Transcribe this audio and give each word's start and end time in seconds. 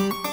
Hello, 0.00 0.29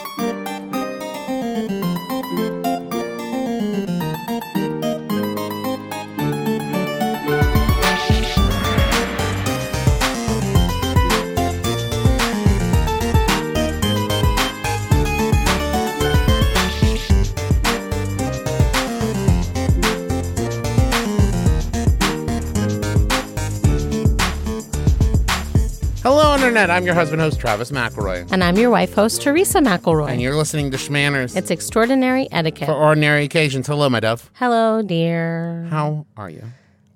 Internet. 26.57 26.75
I'm 26.75 26.85
your 26.87 26.95
husband 26.95 27.21
host, 27.21 27.39
Travis 27.39 27.69
McElroy. 27.69 28.31
And 28.31 28.43
I'm 28.43 28.57
your 28.57 28.71
wife 28.71 28.91
host, 28.95 29.21
Teresa 29.21 29.59
McElroy. 29.59 30.09
And 30.09 30.19
you're 30.19 30.35
listening 30.35 30.71
to 30.71 30.77
Shmanners 30.77 31.35
it's 31.35 31.51
extraordinary 31.51 32.27
etiquette. 32.31 32.67
for 32.67 32.73
ordinary 32.73 33.25
occasions. 33.25 33.67
Hello, 33.67 33.87
my 33.91 33.99
dove. 33.99 34.31
Hello, 34.33 34.81
dear. 34.81 35.67
How 35.69 36.07
are 36.17 36.31
you? 36.31 36.43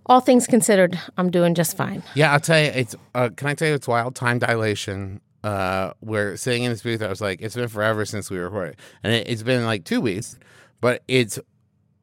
All 0.08 0.20
things 0.20 0.48
considered, 0.48 1.00
I'm 1.16 1.30
doing 1.30 1.54
just 1.54 1.78
fine. 1.78 2.02
Yeah, 2.16 2.34
I'll 2.34 2.40
tell 2.40 2.60
you. 2.60 2.72
It's 2.72 2.96
uh, 3.14 3.30
can 3.36 3.50
I 3.50 3.54
tell 3.54 3.68
you 3.68 3.76
it's 3.76 3.88
wild 3.88 4.16
time 4.16 4.40
dilation. 4.40 5.22
Uh, 5.44 5.94
we're 6.02 6.38
sitting 6.38 6.64
in 6.64 6.72
this 6.72 6.82
booth. 6.82 7.04
I 7.04 7.08
was 7.08 7.22
like, 7.22 7.40
it's 7.40 7.54
been 7.54 7.68
forever 7.68 8.04
since 8.04 8.32
we 8.32 8.40
recorded, 8.40 8.78
and 9.04 9.14
it, 9.14 9.28
it's 9.30 9.44
been 9.44 9.64
like 9.66 9.84
two 9.84 10.02
weeks, 10.02 10.40
but 10.80 11.04
it's 11.08 11.38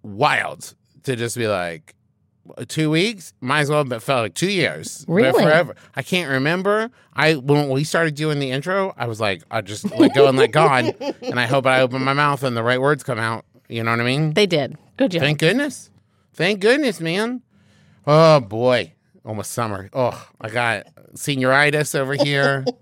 wild 0.05 0.75
to 1.03 1.17
just 1.17 1.37
be 1.37 1.49
like 1.49 1.97
two 2.67 2.91
weeks. 2.91 3.33
Might 3.41 3.61
as 3.61 3.71
well 3.71 3.85
have 3.85 4.03
felt 4.03 4.23
like 4.23 4.35
two 4.35 4.51
years. 4.51 5.05
Really? 5.09 5.43
forever. 5.43 5.77
I 5.95 6.03
can't 6.03 6.31
remember. 6.31 6.91
I 7.15 7.35
when 7.35 7.69
we 7.71 7.85
started 7.85 8.15
doing 8.15 8.39
the 8.39 8.51
intro, 8.51 8.95
I 8.97 9.07
was 9.07 9.21
like, 9.21 9.43
I 9.51 9.61
just 9.61 9.91
let 9.97 10.15
go 10.15 10.29
and 10.29 10.39
let 10.39 10.53
God, 10.53 10.95
and 11.23 11.39
I 11.39 11.47
hope 11.47 11.67
I 11.67 11.81
open 11.81 12.03
my 12.03 12.13
mouth 12.13 12.43
and 12.43 12.57
the 12.57 12.63
right 12.63 12.81
words 12.81 13.03
come 13.03 13.19
out. 13.19 13.45
You 13.69 13.83
know 13.83 13.91
what 13.91 14.01
I 14.01 14.05
mean? 14.05 14.35
They 14.35 14.47
did. 14.47 14.77
Good 14.97 15.13
job. 15.13 15.23
Thank 15.23 15.39
goodness. 15.39 15.91
Thank 16.33 16.61
goodness, 16.61 17.01
man. 17.01 17.43
Oh 18.07 18.41
boy. 18.41 18.95
Almost 19.25 19.51
summer. 19.51 19.91
Oh, 19.93 20.29
I 20.41 20.49
got 20.49 20.87
senioritis 21.15 21.95
over 21.95 22.15
here. 22.15 22.65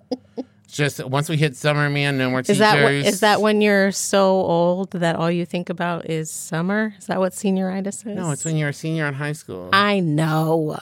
Just 0.68 1.04
once 1.04 1.28
we 1.28 1.36
hit 1.36 1.56
summer, 1.56 1.88
man, 1.88 2.18
no 2.18 2.28
more 2.30 2.42
teachers. 2.42 2.56
is 2.56 2.58
that 2.58 2.92
is 2.92 3.20
that 3.20 3.40
when 3.40 3.60
you're 3.60 3.92
so 3.92 4.30
old 4.30 4.90
that 4.92 5.16
all 5.16 5.30
you 5.30 5.46
think 5.46 5.70
about 5.70 6.10
is 6.10 6.30
summer? 6.30 6.94
Is 6.98 7.06
that 7.06 7.18
what 7.18 7.32
senioritis 7.32 8.06
is? 8.06 8.16
No, 8.16 8.30
it's 8.32 8.44
when 8.44 8.56
you're 8.56 8.70
a 8.70 8.74
senior 8.74 9.06
in 9.06 9.14
high 9.14 9.32
school. 9.32 9.70
I 9.72 10.00
know. 10.00 10.76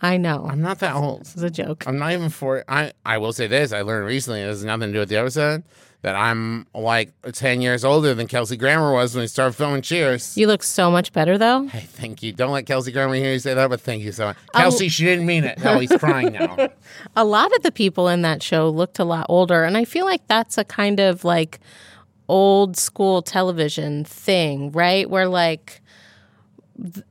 I 0.00 0.18
know. 0.18 0.46
I'm 0.48 0.60
not 0.60 0.78
that 0.80 0.94
old. 0.94 1.22
This 1.22 1.36
is 1.36 1.42
a 1.42 1.50
joke. 1.50 1.84
I'm 1.86 1.98
not 1.98 2.12
even 2.12 2.28
for 2.28 2.64
I 2.68 2.92
I 3.04 3.18
will 3.18 3.32
say 3.32 3.46
this, 3.46 3.72
I 3.72 3.82
learned 3.82 4.06
recently, 4.06 4.40
it 4.40 4.46
has 4.46 4.64
nothing 4.64 4.88
to 4.88 4.92
do 4.92 4.98
with 5.00 5.08
the 5.08 5.16
episode, 5.16 5.64
that 6.06 6.14
I'm 6.14 6.68
like 6.72 7.12
ten 7.32 7.60
years 7.60 7.84
older 7.84 8.14
than 8.14 8.28
Kelsey 8.28 8.56
Grammer 8.56 8.92
was 8.92 9.16
when 9.16 9.22
we 9.22 9.26
started 9.26 9.54
filming 9.54 9.82
Cheers. 9.82 10.38
You 10.38 10.46
look 10.46 10.62
so 10.62 10.88
much 10.88 11.12
better 11.12 11.36
though. 11.36 11.66
Hey, 11.66 11.80
thank 11.80 12.22
you. 12.22 12.32
Don't 12.32 12.52
let 12.52 12.64
Kelsey 12.64 12.92
Grammer 12.92 13.16
hear 13.16 13.32
you 13.32 13.40
say 13.40 13.54
that, 13.54 13.68
but 13.68 13.80
thank 13.80 14.04
you 14.04 14.12
so 14.12 14.26
much. 14.26 14.36
Oh. 14.54 14.58
Kelsey, 14.60 14.88
she 14.88 15.04
didn't 15.04 15.26
mean 15.26 15.42
it. 15.42 15.58
Oh, 15.64 15.80
he's 15.80 15.90
crying 15.96 16.32
now. 16.34 16.68
a 17.16 17.24
lot 17.24 17.52
of 17.56 17.62
the 17.64 17.72
people 17.72 18.06
in 18.06 18.22
that 18.22 18.40
show 18.40 18.70
looked 18.70 19.00
a 19.00 19.04
lot 19.04 19.26
older 19.28 19.64
and 19.64 19.76
i 19.76 19.84
feel 19.84 20.04
like 20.04 20.26
that's 20.28 20.56
a 20.58 20.64
kind 20.64 21.00
of 21.00 21.24
like 21.24 21.58
old 22.28 22.76
school 22.76 23.22
television 23.22 24.04
thing 24.04 24.70
right 24.72 25.10
where 25.10 25.28
like 25.28 25.80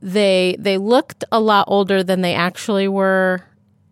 they 0.02 0.56
they 0.58 0.78
looked 0.78 1.24
a 1.32 1.40
lot 1.40 1.66
older 1.68 2.04
than 2.04 2.22
they 2.22 2.34
actually 2.34 2.88
were 2.88 3.44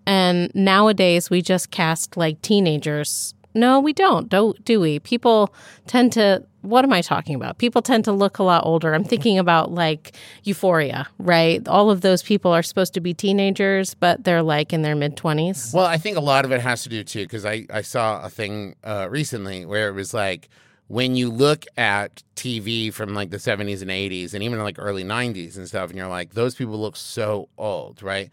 and 0.06 0.50
nowadays 0.54 1.30
we 1.30 1.42
just 1.42 1.72
cast 1.72 2.16
like 2.16 2.42
teenagers 2.42 3.34
no 3.54 3.80
we 3.80 3.94
don't 3.94 4.30
Don't 4.30 4.64
do 4.66 4.80
we? 4.80 5.00
People 5.00 5.54
tend 5.88 6.12
to 6.14 6.44
what 6.62 6.86
am 6.86 6.94
i 6.94 7.02
talking 7.02 7.36
about? 7.36 7.58
People 7.58 7.82
tend 7.82 8.06
to 8.06 8.14
look 8.14 8.40
a 8.40 8.44
lot 8.44 8.66
older. 8.66 8.94
I'm 8.94 9.04
thinking 9.04 9.38
about 9.38 9.72
like 9.72 10.16
euphoria 10.44 11.08
right? 11.20 11.68
All 11.68 11.90
of 11.90 12.02
those 12.02 12.24
people 12.24 12.52
are 12.52 12.64
supposed 12.64 12.94
to 12.94 13.02
be 13.02 13.14
teenagers 13.14 13.94
but 13.94 14.24
they're 14.24 14.44
like 14.44 14.74
in 14.74 14.82
their 14.82 14.96
mid 14.96 15.16
20s 15.18 15.74
Well, 15.74 15.86
I 15.86 15.98
think 15.98 16.18
a 16.18 16.22
lot 16.22 16.46
of 16.46 16.52
it 16.52 16.62
has 16.62 16.84
to 16.84 16.90
do 16.90 17.04
too, 17.04 17.24
because 17.24 17.46
I, 17.46 17.66
I 17.70 17.82
saw 17.82 18.24
a 18.24 18.30
thing 18.30 18.76
uh, 18.84 19.08
recently 19.10 19.66
where 19.66 19.90
it 19.90 19.94
was 19.94 20.14
like 20.14 20.50
when 20.88 21.16
you 21.16 21.30
look 21.30 21.66
at 21.78 22.24
TV 22.36 22.94
from 22.94 23.14
like 23.14 23.30
the 23.30 23.38
70s 23.38 23.82
and 23.82 23.90
80s 23.90 24.34
and 24.34 24.44
even 24.44 24.60
like 24.60 24.76
early 24.78 25.04
90s 25.04 25.58
and 25.58 25.68
stuff, 25.68 25.90
and 25.90 25.98
you're 25.98 26.08
like, 26.08 26.34
those 26.34 26.56
people 26.56 26.80
look 26.80 26.96
so 26.96 27.50
old, 27.58 28.04
right? 28.04 28.30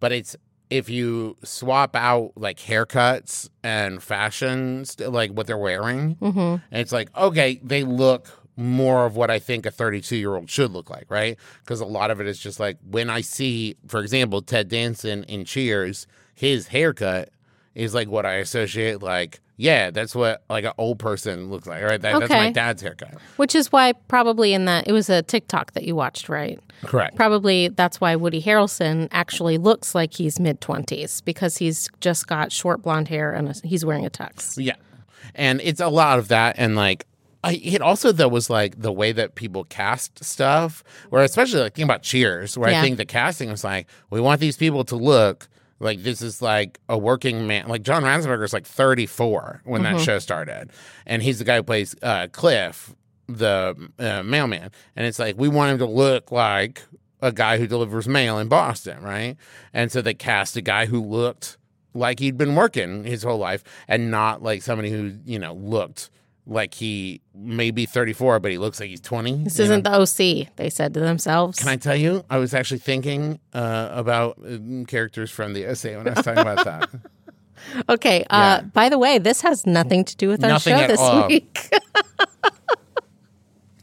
But 0.00 0.12
it's 0.12 0.36
if 0.74 0.90
you 0.90 1.36
swap 1.44 1.94
out 1.94 2.32
like 2.34 2.58
haircuts 2.58 3.48
and 3.62 4.02
fashions, 4.02 4.98
like 4.98 5.30
what 5.30 5.46
they're 5.46 5.56
wearing, 5.56 6.16
mm-hmm. 6.16 6.38
and 6.38 6.60
it's 6.72 6.90
like, 6.90 7.16
okay, 7.16 7.60
they 7.62 7.84
look 7.84 8.28
more 8.56 9.06
of 9.06 9.14
what 9.14 9.30
I 9.30 9.38
think 9.38 9.66
a 9.66 9.70
32 9.70 10.16
year 10.16 10.34
old 10.34 10.50
should 10.50 10.72
look 10.72 10.90
like, 10.90 11.04
right? 11.08 11.38
Because 11.60 11.80
a 11.80 11.86
lot 11.86 12.10
of 12.10 12.20
it 12.20 12.26
is 12.26 12.40
just 12.40 12.58
like 12.58 12.78
when 12.90 13.08
I 13.08 13.20
see, 13.20 13.76
for 13.86 14.00
example, 14.00 14.42
Ted 14.42 14.68
Danson 14.68 15.22
in 15.24 15.44
Cheers, 15.44 16.08
his 16.34 16.66
haircut 16.66 17.28
is 17.76 17.94
like 17.94 18.08
what 18.08 18.26
I 18.26 18.34
associate 18.34 19.00
like, 19.00 19.40
yeah, 19.56 19.90
that's 19.90 20.14
what 20.14 20.42
like 20.48 20.64
an 20.64 20.72
old 20.78 20.98
person 20.98 21.50
looks 21.50 21.66
like, 21.66 21.82
right? 21.82 22.00
That, 22.00 22.18
That's 22.18 22.30
my 22.30 22.50
dad's 22.50 22.82
haircut. 22.82 23.14
Which 23.36 23.54
is 23.54 23.70
why 23.70 23.92
probably 24.08 24.52
in 24.52 24.64
that 24.64 24.88
it 24.88 24.92
was 24.92 25.08
a 25.08 25.22
TikTok 25.22 25.72
that 25.72 25.84
you 25.84 25.94
watched, 25.94 26.28
right? 26.28 26.58
Correct. 26.82 27.14
Probably 27.16 27.68
that's 27.68 28.00
why 28.00 28.16
Woody 28.16 28.42
Harrelson 28.42 29.08
actually 29.12 29.58
looks 29.58 29.94
like 29.94 30.14
he's 30.14 30.40
mid 30.40 30.60
twenties 30.60 31.20
because 31.20 31.56
he's 31.58 31.88
just 32.00 32.26
got 32.26 32.50
short 32.50 32.82
blonde 32.82 33.08
hair 33.08 33.32
and 33.32 33.48
a, 33.48 33.54
he's 33.66 33.84
wearing 33.84 34.04
a 34.04 34.10
tux. 34.10 34.54
Yeah. 34.56 34.76
And 35.34 35.60
it's 35.62 35.80
a 35.80 35.88
lot 35.88 36.18
of 36.18 36.28
that. 36.28 36.56
And 36.58 36.76
like, 36.76 37.06
I, 37.42 37.60
it 37.62 37.82
also, 37.82 38.10
though, 38.10 38.28
was 38.28 38.48
like 38.48 38.80
the 38.80 38.92
way 38.92 39.12
that 39.12 39.34
people 39.34 39.64
cast 39.64 40.24
stuff, 40.24 40.82
where 41.10 41.22
especially 41.22 41.60
like 41.60 41.74
thinking 41.74 41.84
about 41.84 42.02
Cheers, 42.02 42.56
where 42.56 42.70
I 42.70 42.80
think 42.80 42.96
the 42.96 43.04
casting 43.04 43.50
was 43.50 43.62
like, 43.62 43.86
we 44.10 44.20
want 44.20 44.40
these 44.40 44.56
people 44.56 44.82
to 44.84 44.96
look 44.96 45.48
like 45.80 46.02
this 46.02 46.22
is 46.22 46.40
like 46.40 46.78
a 46.88 46.96
working 46.96 47.46
man. 47.46 47.68
Like 47.68 47.82
John 47.82 48.02
Ratzenberger 48.02 48.44
is 48.44 48.52
like 48.52 48.66
34 48.66 49.62
when 49.64 49.82
that 49.82 50.00
show 50.00 50.18
started. 50.18 50.70
And 51.06 51.22
he's 51.22 51.38
the 51.38 51.44
guy 51.44 51.56
who 51.56 51.62
plays 51.62 51.94
uh, 52.02 52.28
Cliff, 52.32 52.94
the 53.26 53.76
uh, 53.98 54.22
mailman. 54.22 54.70
And 54.96 55.06
it's 55.06 55.18
like, 55.18 55.36
we 55.38 55.48
want 55.48 55.72
him 55.72 55.78
to 55.78 55.86
look 55.86 56.30
like 56.30 56.82
a 57.20 57.32
guy 57.32 57.58
who 57.58 57.66
delivers 57.66 58.06
mail 58.06 58.38
in 58.38 58.48
Boston, 58.48 59.02
right? 59.02 59.36
And 59.72 59.90
so 59.90 60.02
they 60.02 60.14
cast 60.14 60.56
a 60.56 60.60
guy 60.60 60.86
who 60.86 61.02
looked 61.02 61.58
like 61.94 62.18
he'd 62.18 62.36
been 62.36 62.54
working 62.54 63.04
his 63.04 63.22
whole 63.22 63.38
life 63.38 63.64
and 63.88 64.10
not 64.10 64.42
like 64.42 64.62
somebody 64.62 64.90
who, 64.90 65.14
you 65.24 65.38
know, 65.38 65.54
looked 65.54 66.10
like 66.46 66.74
he 66.74 67.20
may 67.34 67.70
be 67.70 67.86
34, 67.86 68.40
but 68.40 68.50
he 68.50 68.58
looks 68.58 68.78
like 68.80 68.90
he's 68.90 69.00
20. 69.00 69.44
This 69.44 69.58
isn't 69.58 69.84
know? 69.84 70.04
the 70.04 70.44
OC, 70.44 70.56
they 70.56 70.70
said 70.70 70.94
to 70.94 71.00
themselves. 71.00 71.58
Can 71.58 71.68
I 71.68 71.76
tell 71.76 71.96
you? 71.96 72.24
I 72.28 72.38
was 72.38 72.52
actually 72.54 72.80
thinking 72.80 73.38
uh, 73.52 73.88
about 73.92 74.38
uh, 74.44 74.84
characters 74.86 75.30
from 75.30 75.54
the 75.54 75.64
essay 75.64 75.96
when 75.96 76.06
I 76.06 76.10
was 76.10 76.24
talking 76.24 76.40
about 76.40 76.64
that. 76.64 76.90
okay. 77.88 78.24
Uh, 78.30 78.60
Yeah. 78.60 78.60
By 78.72 78.88
the 78.88 78.98
way, 78.98 79.18
this 79.18 79.40
has 79.42 79.66
nothing 79.66 80.04
to 80.04 80.16
do 80.16 80.28
with 80.28 80.42
our 80.44 80.50
Nothing 80.50 80.78
show 80.78 80.86
this 80.86 81.00
all. 81.00 81.28
week. 81.28 81.70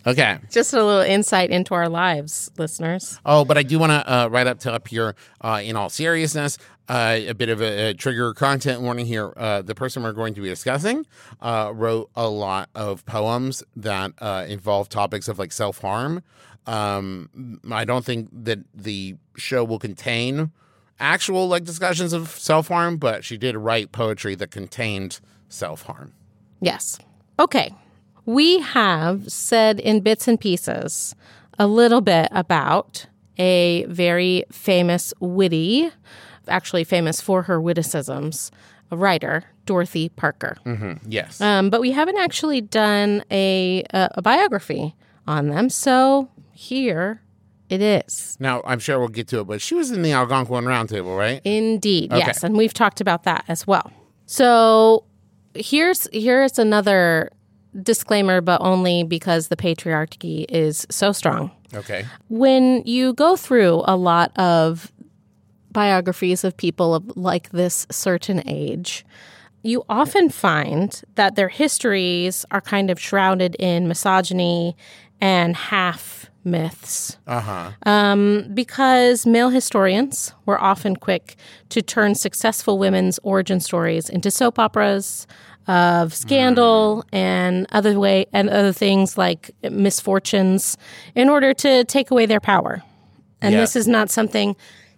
Okay. 0.06 0.40
just 0.50 0.74
a 0.74 0.84
little 0.84 1.02
insight 1.02 1.50
into 1.52 1.74
our 1.74 1.88
lives, 1.90 2.50
listeners. 2.58 3.20
Oh, 3.26 3.46
but 3.46 3.58
I 3.58 3.64
do 3.64 3.78
want 3.80 3.92
to 3.92 4.12
uh, 4.12 4.28
right 4.28 4.48
up 4.48 4.60
to 4.62 4.74
up 4.74 4.88
here, 4.88 5.16
uh, 5.42 5.62
in 5.64 5.76
all 5.76 5.90
seriousness, 5.90 6.58
uh, 6.90 7.20
a 7.28 7.34
bit 7.34 7.50
of 7.50 7.62
a, 7.62 7.90
a 7.90 7.94
trigger 7.94 8.34
content 8.34 8.82
warning 8.82 9.06
here. 9.06 9.34
Uh, 9.38 9.62
the 9.62 9.76
person 9.76 10.04
we're 10.04 10.12
going 10.12 10.34
to 10.34 10.42
be 10.42 10.50
discussing 10.50 11.06
uh, 11.42 11.72
wrote 11.74 12.10
a 12.16 12.28
lot 12.28 12.70
of 12.76 13.06
poems 13.06 13.64
that 13.76 14.12
uh, 14.20 14.46
involve 14.48 14.90
topics 14.90 15.28
of 15.28 15.38
like 15.40 15.52
self 15.52 15.80
harm. 15.80 16.24
Um, 16.68 17.60
I 17.72 17.86
don't 17.86 18.06
think 18.06 18.30
that 18.32 18.60
the 18.74 19.16
show 19.36 19.64
will 19.64 19.80
contain 19.80 20.52
actual 21.00 21.48
like 21.48 21.64
discussions 21.64 22.14
of 22.14 22.30
self 22.30 22.68
harm, 22.68 22.98
but 22.98 23.24
she 23.24 23.38
did 23.38 23.56
write 23.56 23.92
poetry 23.92 24.36
that 24.36 24.52
contained 24.52 25.20
self 25.50 25.84
harm. 25.84 26.14
Yes. 26.60 27.00
Okay. 27.40 27.74
We 28.26 28.60
have 28.60 29.32
said 29.32 29.80
in 29.80 30.02
bits 30.02 30.28
and 30.28 30.40
pieces 30.40 31.16
a 31.58 31.68
little 31.68 32.02
bit 32.02 32.28
about 32.32 33.06
a 33.38 33.86
very 33.86 34.44
famous 34.52 35.14
witty, 35.20 35.92
actually 36.48 36.84
famous 36.84 37.22
for 37.22 37.44
her 37.44 37.60
witticisms, 37.60 38.52
a 38.92 38.98
writer, 38.98 39.44
Dorothy 39.66 40.10
Parker. 40.10 40.58
Yes. 41.08 41.40
Um, 41.42 41.70
but 41.70 41.82
we 41.82 41.92
haven't 41.92 42.18
actually 42.18 42.62
done 42.62 43.24
a, 43.32 43.84
a, 43.94 44.10
a 44.16 44.22
biography 44.22 44.96
on 45.28 45.48
them. 45.50 45.70
So 45.70 46.30
here 46.52 47.22
it 47.70 47.82
is. 47.82 48.36
now 48.40 48.62
I'm 48.66 48.80
sure 48.80 49.00
we'll 49.00 49.08
get 49.08 49.28
to 49.30 49.40
it, 49.40 49.46
but 49.46 49.62
she 49.62 49.76
was 49.76 49.92
in 49.92 50.02
the 50.02 50.12
Algonquin 50.12 50.66
Roundtable, 50.66 51.18
right? 51.18 51.42
Indeed, 51.46 52.12
yes, 52.12 52.44
and 52.44 52.58
we've 52.58 52.74
talked 52.74 53.00
about 53.00 53.24
that 53.24 53.46
as 53.48 53.66
well. 53.66 53.92
So 54.26 55.06
here's 55.54 56.08
here's 56.12 56.60
another 56.60 57.32
disclaimer, 57.82 58.42
but 58.42 58.62
only 58.62 59.04
because 59.04 59.48
the 59.48 59.56
patriarchy 59.56 60.46
is 60.50 60.86
so 60.90 61.12
strong. 61.12 61.52
Okay. 61.74 62.06
When 62.30 62.84
you 62.86 63.14
go 63.14 63.36
through 63.36 63.84
a 63.86 63.96
lot 63.96 64.38
of 64.38 64.92
biographies 65.72 66.44
of 66.44 66.58
people 66.58 66.96
of 66.96 67.16
like 67.16 67.50
this 67.52 67.88
certain 67.90 68.44
age, 68.48 69.06
you 69.64 69.84
often 69.88 70.30
find 70.30 71.02
that 71.16 71.36
their 71.36 71.48
histories 71.48 72.46
are 72.52 72.62
kind 72.62 72.90
of 72.90 73.00
shrouded 73.00 73.56
in 73.56 73.88
misogyny 73.88 74.76
and 75.22 75.56
half 75.56 76.30
myths. 76.44 77.18
Uh-huh. 77.28 77.72
Um, 77.86 78.50
because 78.54 79.26
male 79.26 79.50
historians 79.50 80.34
were 80.46 80.60
often 80.60 80.96
quick 80.96 81.36
to 81.70 81.82
turn 81.82 82.16
successful 82.16 82.80
women's 82.80 83.20
origin 83.24 83.60
stories 83.60 84.10
into 84.10 84.32
soap 84.32 84.58
operas 84.58 85.28
of 85.72 86.14
scandal 86.14 87.06
and 87.14 87.66
other 87.72 87.98
way 87.98 88.26
and 88.34 88.50
other 88.50 88.74
things 88.74 89.18
like 89.18 89.52
misfortunes 89.64 90.78
in 91.16 91.30
order 91.30 91.54
to 91.54 91.86
take 91.86 92.12
away 92.12 92.26
their 92.26 92.42
power. 92.42 92.84
And 93.42 93.54
Yeah. 93.54 93.62
this 93.62 93.76
is 93.76 93.88
not 93.88 94.10
something 94.10 94.56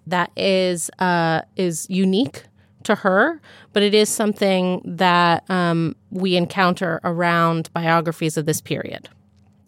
that 0.08 0.32
is 0.36 0.90
uh, 1.00 1.42
is 1.56 1.88
unique 1.90 2.44
to 2.84 2.96
her, 2.96 3.40
but 3.72 3.84
it 3.84 3.94
is 3.94 4.10
something 4.10 4.82
that 4.84 5.44
um, 5.50 5.96
we 6.10 6.36
encounter 6.36 7.00
around 7.04 7.70
biographies 7.74 8.36
of 8.36 8.46
this 8.46 8.60
period. 8.60 9.08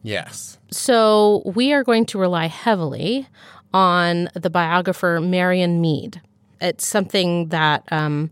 Yes. 0.04 0.58
So 0.72 1.42
we 1.46 1.72
are 1.72 1.84
going 1.84 2.06
to 2.08 2.18
rely 2.18 2.48
heavily 2.48 3.28
on 3.74 4.30
the 4.34 4.50
biographer 4.50 5.20
Marion 5.22 5.82
Meade. 5.82 6.20
It's 6.60 6.86
something 6.86 7.50
that 7.50 7.84
um, 7.92 8.32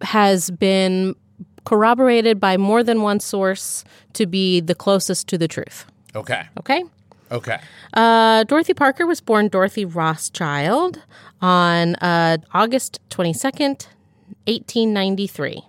has 0.00 0.50
been 0.50 1.14
corroborated 1.68 2.40
by 2.40 2.56
more 2.56 2.82
than 2.82 3.02
one 3.02 3.20
source 3.20 3.84
to 4.14 4.24
be 4.24 4.58
the 4.58 4.74
closest 4.74 5.28
to 5.28 5.36
the 5.36 5.46
truth. 5.46 5.84
Okay. 6.14 6.44
Okay? 6.58 6.82
Okay. 7.30 7.58
Uh, 7.92 8.42
Dorothy 8.44 8.72
Parker 8.72 9.06
was 9.06 9.20
born 9.20 9.48
Dorothy 9.48 9.84
Rothschild 9.84 11.02
on 11.42 11.94
uh, 11.96 12.38
August 12.54 13.00
22nd, 13.10 13.86
1893. 14.46 15.62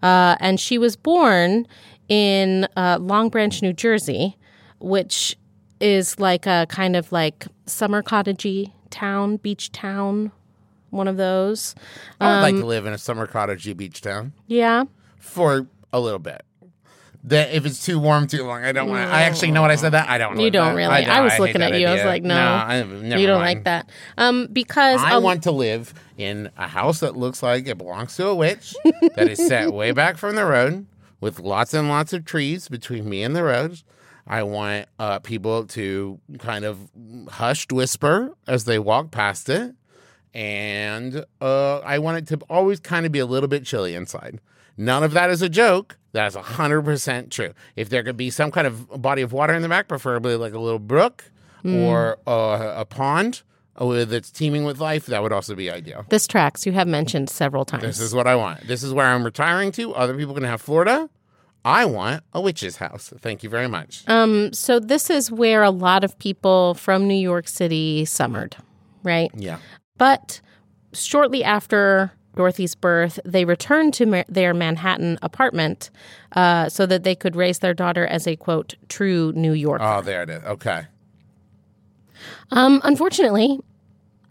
Uh, 0.00 0.36
and 0.38 0.60
she 0.60 0.78
was 0.78 0.94
born 0.94 1.66
in 2.08 2.68
uh, 2.76 2.98
Long 3.00 3.30
Branch, 3.30 3.60
New 3.62 3.72
Jersey, 3.72 4.36
which 4.78 5.36
is 5.80 6.20
like 6.20 6.46
a 6.46 6.66
kind 6.68 6.94
of 6.94 7.10
like 7.10 7.48
summer 7.66 8.00
cottagey 8.00 8.70
town, 8.90 9.38
beach 9.38 9.72
town, 9.72 10.30
one 10.90 11.08
of 11.08 11.16
those. 11.16 11.74
I 12.20 12.26
would 12.36 12.42
like 12.42 12.54
Um, 12.54 12.60
to 12.60 12.66
live 12.66 12.86
in 12.86 12.92
a 12.92 12.98
summer 12.98 13.26
cottagey 13.26 13.76
beach 13.76 14.00
town 14.02 14.34
Yeah. 14.46 14.84
For 15.20 15.66
a 15.92 16.00
little 16.00 16.18
bit. 16.18 16.42
That 17.24 17.54
if 17.54 17.66
it's 17.66 17.84
too 17.84 17.98
warm 17.98 18.26
too 18.26 18.46
long, 18.46 18.64
I 18.64 18.72
don't 18.72 18.88
want. 18.88 19.06
to 19.06 19.14
I 19.14 19.22
actually 19.22 19.50
know 19.50 19.60
what 19.60 19.70
I 19.70 19.76
said. 19.76 19.90
That 19.90 20.08
I 20.08 20.16
don't. 20.16 20.40
You 20.40 20.50
don't 20.50 20.68
that. 20.68 20.74
really. 20.74 21.04
I, 21.04 21.18
I 21.18 21.20
was 21.20 21.38
looking 21.38 21.60
at 21.60 21.78
you. 21.78 21.86
I 21.86 21.90
was 21.90 22.00
idea. 22.00 22.10
like, 22.10 22.22
no. 22.22 22.34
I, 22.34 22.82
never 22.82 23.20
you 23.20 23.26
don't 23.26 23.42
mind. 23.42 23.58
like 23.58 23.64
that. 23.64 23.90
Um, 24.16 24.48
because 24.50 25.02
I 25.02 25.18
want 25.18 25.42
to 25.42 25.50
live 25.50 25.92
in 26.16 26.50
a 26.56 26.66
house 26.66 27.00
that 27.00 27.16
looks 27.16 27.42
like 27.42 27.68
it 27.68 27.76
belongs 27.76 28.16
to 28.16 28.26
a 28.28 28.34
witch, 28.34 28.74
that 29.16 29.28
is 29.28 29.46
set 29.46 29.70
way 29.70 29.92
back 29.92 30.16
from 30.16 30.34
the 30.34 30.46
road, 30.46 30.86
with 31.20 31.40
lots 31.40 31.74
and 31.74 31.90
lots 31.90 32.14
of 32.14 32.24
trees 32.24 32.68
between 32.68 33.06
me 33.06 33.22
and 33.22 33.36
the 33.36 33.42
road. 33.44 33.82
I 34.26 34.42
want 34.44 34.86
uh, 34.98 35.18
people 35.18 35.66
to 35.66 36.20
kind 36.38 36.64
of 36.64 36.78
hushed 37.28 37.70
whisper 37.70 38.34
as 38.46 38.64
they 38.64 38.78
walk 38.78 39.10
past 39.10 39.50
it, 39.50 39.74
and 40.34 41.24
uh, 41.40 41.78
I 41.78 41.98
want 41.98 42.18
it 42.18 42.26
to 42.28 42.44
always 42.48 42.80
kind 42.80 43.06
of 43.06 43.12
be 43.12 43.18
a 43.18 43.26
little 43.26 43.48
bit 43.48 43.64
chilly 43.64 43.94
inside. 43.94 44.40
None 44.76 45.02
of 45.02 45.12
that 45.12 45.30
is 45.30 45.42
a 45.42 45.48
joke. 45.48 45.96
That's 46.12 46.34
hundred 46.34 46.82
percent 46.82 47.30
true. 47.30 47.52
If 47.76 47.88
there 47.90 48.02
could 48.02 48.16
be 48.16 48.30
some 48.30 48.50
kind 48.50 48.66
of 48.66 49.02
body 49.02 49.22
of 49.22 49.32
water 49.32 49.54
in 49.54 49.62
the 49.62 49.68
back, 49.68 49.88
preferably 49.88 50.36
like 50.36 50.54
a 50.54 50.58
little 50.58 50.78
brook 50.78 51.24
or 51.64 52.16
uh, 52.26 52.72
a 52.76 52.84
pond 52.86 53.42
uh, 53.76 54.04
that's 54.06 54.30
teeming 54.30 54.64
with 54.64 54.80
life, 54.80 55.06
that 55.06 55.22
would 55.22 55.32
also 55.32 55.54
be 55.54 55.70
ideal. 55.70 56.06
this 56.08 56.26
tracks 56.26 56.64
you 56.64 56.72
have 56.72 56.88
mentioned 56.88 57.28
several 57.28 57.64
times. 57.66 57.82
This 57.82 58.00
is 58.00 58.14
what 58.14 58.26
I 58.26 58.34
want. 58.34 58.66
This 58.66 58.82
is 58.82 58.92
where 58.94 59.06
I'm 59.06 59.22
retiring 59.22 59.70
to. 59.72 59.94
Other 59.94 60.16
people 60.16 60.34
can 60.34 60.44
have 60.44 60.60
Florida. 60.62 61.10
I 61.62 61.84
want 61.84 62.24
a 62.32 62.40
witch's 62.40 62.78
house. 62.78 63.12
Thank 63.20 63.42
you 63.42 63.50
very 63.50 63.68
much. 63.68 64.08
Um, 64.08 64.52
so 64.54 64.80
this 64.80 65.10
is 65.10 65.30
where 65.30 65.62
a 65.62 65.70
lot 65.70 66.02
of 66.04 66.18
people 66.18 66.72
from 66.74 67.06
New 67.06 67.14
York 67.14 67.46
City 67.46 68.06
summered, 68.06 68.56
right? 69.02 69.30
yeah. 69.36 69.58
But 70.00 70.40
shortly 70.94 71.44
after 71.44 72.12
Dorothy's 72.34 72.74
birth, 72.74 73.20
they 73.22 73.44
returned 73.44 73.92
to 73.94 74.06
ma- 74.06 74.22
their 74.30 74.54
Manhattan 74.54 75.18
apartment 75.20 75.90
uh, 76.32 76.70
so 76.70 76.86
that 76.86 77.02
they 77.04 77.14
could 77.14 77.36
raise 77.36 77.58
their 77.58 77.74
daughter 77.74 78.06
as 78.06 78.26
a 78.26 78.34
quote 78.34 78.76
true 78.88 79.30
New 79.36 79.52
Yorker. 79.52 79.84
Oh, 79.84 80.00
there 80.00 80.22
it 80.22 80.30
is. 80.30 80.42
Okay. 80.44 80.86
Um, 82.50 82.80
unfortunately, 82.82 83.60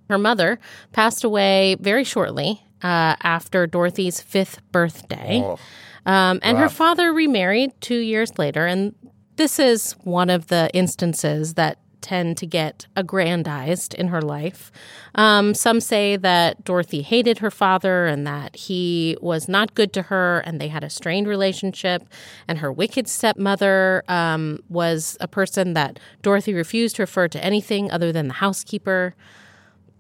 her 0.10 0.18
mother 0.18 0.60
passed 0.92 1.24
away 1.24 1.76
very 1.80 2.04
shortly 2.04 2.64
uh, 2.82 3.16
after 3.22 3.68
Dorothy's 3.68 4.20
fifth 4.22 4.62
birthday. 4.72 5.42
Oh, 5.44 5.60
Um, 6.08 6.40
and 6.42 6.58
her 6.58 6.70
father 6.70 7.14
remarried 7.14 7.80
two 7.80 8.00
years 8.00 8.40
later. 8.40 8.66
And 8.66 8.96
this 9.36 9.60
is 9.60 9.92
one 10.04 10.32
of 10.32 10.48
the 10.48 10.72
instances 10.74 11.54
that 11.54 11.78
tend 12.02 12.38
to 12.38 12.46
get 12.46 12.88
aggrandized 12.96 13.94
in 13.94 14.08
her 14.08 14.22
life. 14.22 14.72
Um, 15.16 15.54
some 15.54 15.80
say 15.80 16.16
that 16.18 16.64
Dorothy 16.64 17.02
hated 17.02 17.40
her 17.40 17.52
father 17.52 18.06
and 18.06 18.26
that 18.26 18.56
he 18.56 19.18
was 19.22 19.48
not 19.48 19.76
good 19.76 19.94
to 19.94 20.04
her 20.04 20.40
and 20.46 20.60
they 20.60 20.68
had 20.68 20.84
a 20.84 20.90
strained 20.90 21.28
relationship. 21.28 22.08
And 22.48 22.60
her 22.60 22.72
wicked 22.72 23.08
stepmother 23.08 24.04
um, 24.08 24.60
was 24.70 25.18
a 25.20 25.28
person 25.28 25.74
that 25.74 26.00
Dorothy 26.22 26.54
refused 26.54 26.96
to 26.98 27.04
refer 27.04 27.28
to 27.28 27.44
anything 27.44 27.92
other 27.92 28.12
than 28.12 28.28
the 28.28 28.36
housekeeper. 28.36 29.16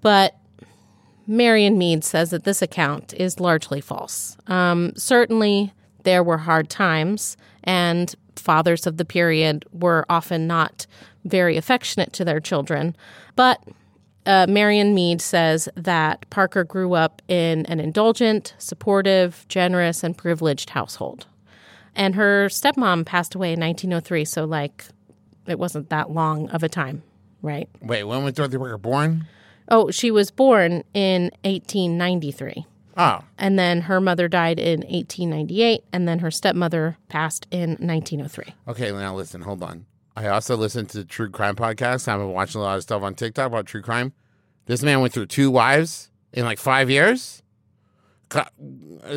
But 0.01 0.35
Marion 1.27 1.77
Meade 1.77 2.03
says 2.03 2.31
that 2.31 2.43
this 2.43 2.61
account 2.61 3.13
is 3.13 3.39
largely 3.39 3.81
false. 3.81 4.35
Um, 4.47 4.93
certainly, 4.95 5.73
there 6.03 6.23
were 6.23 6.39
hard 6.39 6.69
times, 6.71 7.37
and 7.63 8.15
fathers 8.35 8.87
of 8.87 8.97
the 8.97 9.05
period 9.05 9.63
were 9.71 10.05
often 10.09 10.47
not 10.47 10.87
very 11.25 11.57
affectionate 11.57 12.13
to 12.13 12.25
their 12.25 12.39
children. 12.39 12.95
But 13.35 13.61
uh, 14.25 14.45
Marion 14.49 14.93
Meade 14.93 15.21
says 15.21 15.67
that 15.75 16.29
Parker 16.29 16.63
grew 16.63 16.93
up 16.93 17.21
in 17.27 17.65
an 17.67 17.79
indulgent, 17.79 18.53
supportive, 18.57 19.45
generous, 19.49 20.03
and 20.03 20.17
privileged 20.17 20.69
household. 20.71 21.25
And 21.95 22.15
her 22.15 22.47
stepmom 22.47 23.05
passed 23.05 23.33
away 23.35 23.53
in 23.53 23.59
1903, 23.59 24.25
so, 24.25 24.45
like, 24.45 24.85
it 25.47 25.57
wasn't 25.57 25.89
that 25.89 26.11
long 26.11 26.47
of 26.49 26.61
a 26.63 26.69
time, 26.69 27.01
right? 27.41 27.67
wait. 27.81 28.03
When 28.03 28.23
was 28.23 28.33
Dorothy 28.35 28.57
Parker 28.57 28.77
born? 28.77 29.25
Oh, 29.69 29.89
she 29.91 30.11
was 30.11 30.31
born 30.31 30.83
in 30.93 31.31
1893. 31.43 32.65
Oh, 32.97 33.23
And 33.37 33.57
then 33.57 33.81
her 33.81 34.01
mother 34.01 34.27
died 34.27 34.59
in 34.59 34.81
1898, 34.81 35.83
and 35.93 36.07
then 36.07 36.19
her 36.19 36.31
stepmother 36.31 36.97
passed 37.07 37.47
in 37.51 37.71
1903. 37.79 38.53
okay. 38.67 38.91
Now 38.91 39.15
listen. 39.15 39.41
Hold 39.41 39.63
on. 39.63 39.85
I 40.15 40.27
also 40.27 40.57
listen 40.57 40.85
to 40.87 41.05
true 41.05 41.29
crime 41.29 41.55
podcasts. 41.55 42.07
I've 42.07 42.19
been 42.19 42.33
watching 42.33 42.59
a 42.61 42.63
lot 42.63 42.77
of 42.77 42.83
stuff 42.83 43.01
on 43.03 43.15
TikTok 43.15 43.47
about 43.47 43.65
true 43.65 43.81
crime. 43.81 44.13
This 44.65 44.83
man 44.83 45.01
went 45.01 45.13
through 45.13 45.27
two 45.27 45.49
wives 45.49 46.09
in 46.33 46.45
like 46.45 46.59
five 46.59 46.89
years. 46.89 47.41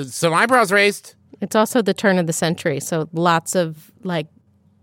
Some 0.06 0.32
eyebrows 0.32 0.72
raised. 0.72 1.14
It's 1.40 1.56
also 1.56 1.82
the 1.82 1.92
turn 1.94 2.18
of 2.18 2.26
the 2.26 2.32
century, 2.32 2.80
so 2.80 3.08
lots 3.12 3.54
of 3.54 3.90
like 4.04 4.28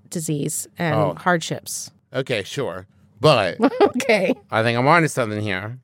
disease 0.09 0.67
and 0.77 0.95
Oh. 0.95 1.13
hardships. 1.15 1.89
Okay, 2.13 2.43
sure. 2.43 2.85
But 3.21 3.57
okay. 3.81 4.33
I 4.51 4.61
think 4.63 4.77
I'm 4.77 4.87
onto 4.87 5.07
something 5.07 5.41
here. 5.41 5.79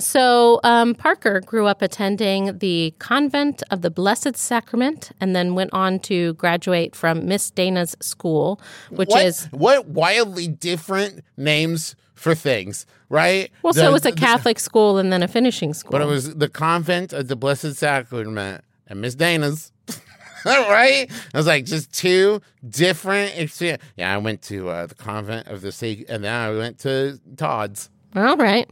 So 0.00 0.60
um, 0.64 0.94
Parker 0.94 1.40
grew 1.40 1.66
up 1.66 1.82
attending 1.82 2.58
the 2.58 2.94
convent 2.98 3.62
of 3.70 3.82
the 3.82 3.90
Blessed 3.90 4.36
Sacrament, 4.36 5.10
and 5.20 5.36
then 5.36 5.54
went 5.54 5.72
on 5.72 5.98
to 6.00 6.34
graduate 6.34 6.94
from 6.96 7.26
Miss 7.26 7.50
Dana's 7.50 7.96
school, 8.00 8.60
which 8.90 9.08
what, 9.08 9.24
is 9.24 9.46
what 9.52 9.88
wildly 9.88 10.48
different 10.48 11.24
names 11.36 11.96
for 12.14 12.34
things, 12.34 12.84
right? 13.08 13.50
well, 13.62 13.72
so 13.72 13.88
it 13.88 13.92
was 13.92 14.04
a 14.04 14.10
the- 14.10 14.16
Catholic 14.16 14.58
school 14.58 14.98
and 14.98 15.12
then 15.12 15.22
a 15.22 15.28
finishing 15.28 15.72
school. 15.72 15.92
But 15.92 16.02
it 16.02 16.06
was 16.06 16.34
the 16.34 16.48
convent 16.48 17.12
of 17.12 17.28
the 17.28 17.36
Blessed 17.36 17.74
Sacrament 17.74 18.62
and 18.86 19.00
Miss 19.00 19.14
Dana's. 19.14 19.72
right? 20.44 21.10
I 21.34 21.36
was 21.36 21.46
like, 21.46 21.64
just 21.64 21.92
two 21.92 22.40
different 22.68 23.38
experience. 23.38 23.82
Yeah, 23.96 24.14
I 24.14 24.18
went 24.18 24.42
to 24.42 24.68
uh, 24.68 24.86
the 24.86 24.94
convent 24.94 25.48
of 25.48 25.60
the 25.60 25.72
Sac, 25.72 25.98
and 26.08 26.24
then 26.24 26.32
I 26.32 26.50
went 26.50 26.78
to 26.80 27.20
Todd's. 27.36 27.90
All 28.14 28.36
right. 28.36 28.68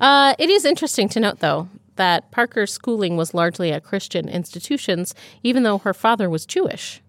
Uh, 0.00 0.34
it 0.38 0.50
is 0.50 0.64
interesting 0.64 1.08
to 1.10 1.20
note, 1.20 1.38
though, 1.38 1.68
that 1.96 2.30
Parker's 2.30 2.72
schooling 2.72 3.16
was 3.16 3.34
largely 3.34 3.72
at 3.72 3.84
Christian 3.84 4.28
institutions, 4.28 5.14
even 5.42 5.62
though 5.62 5.78
her 5.78 5.94
father 5.94 6.28
was 6.28 6.46
Jewish. 6.46 7.02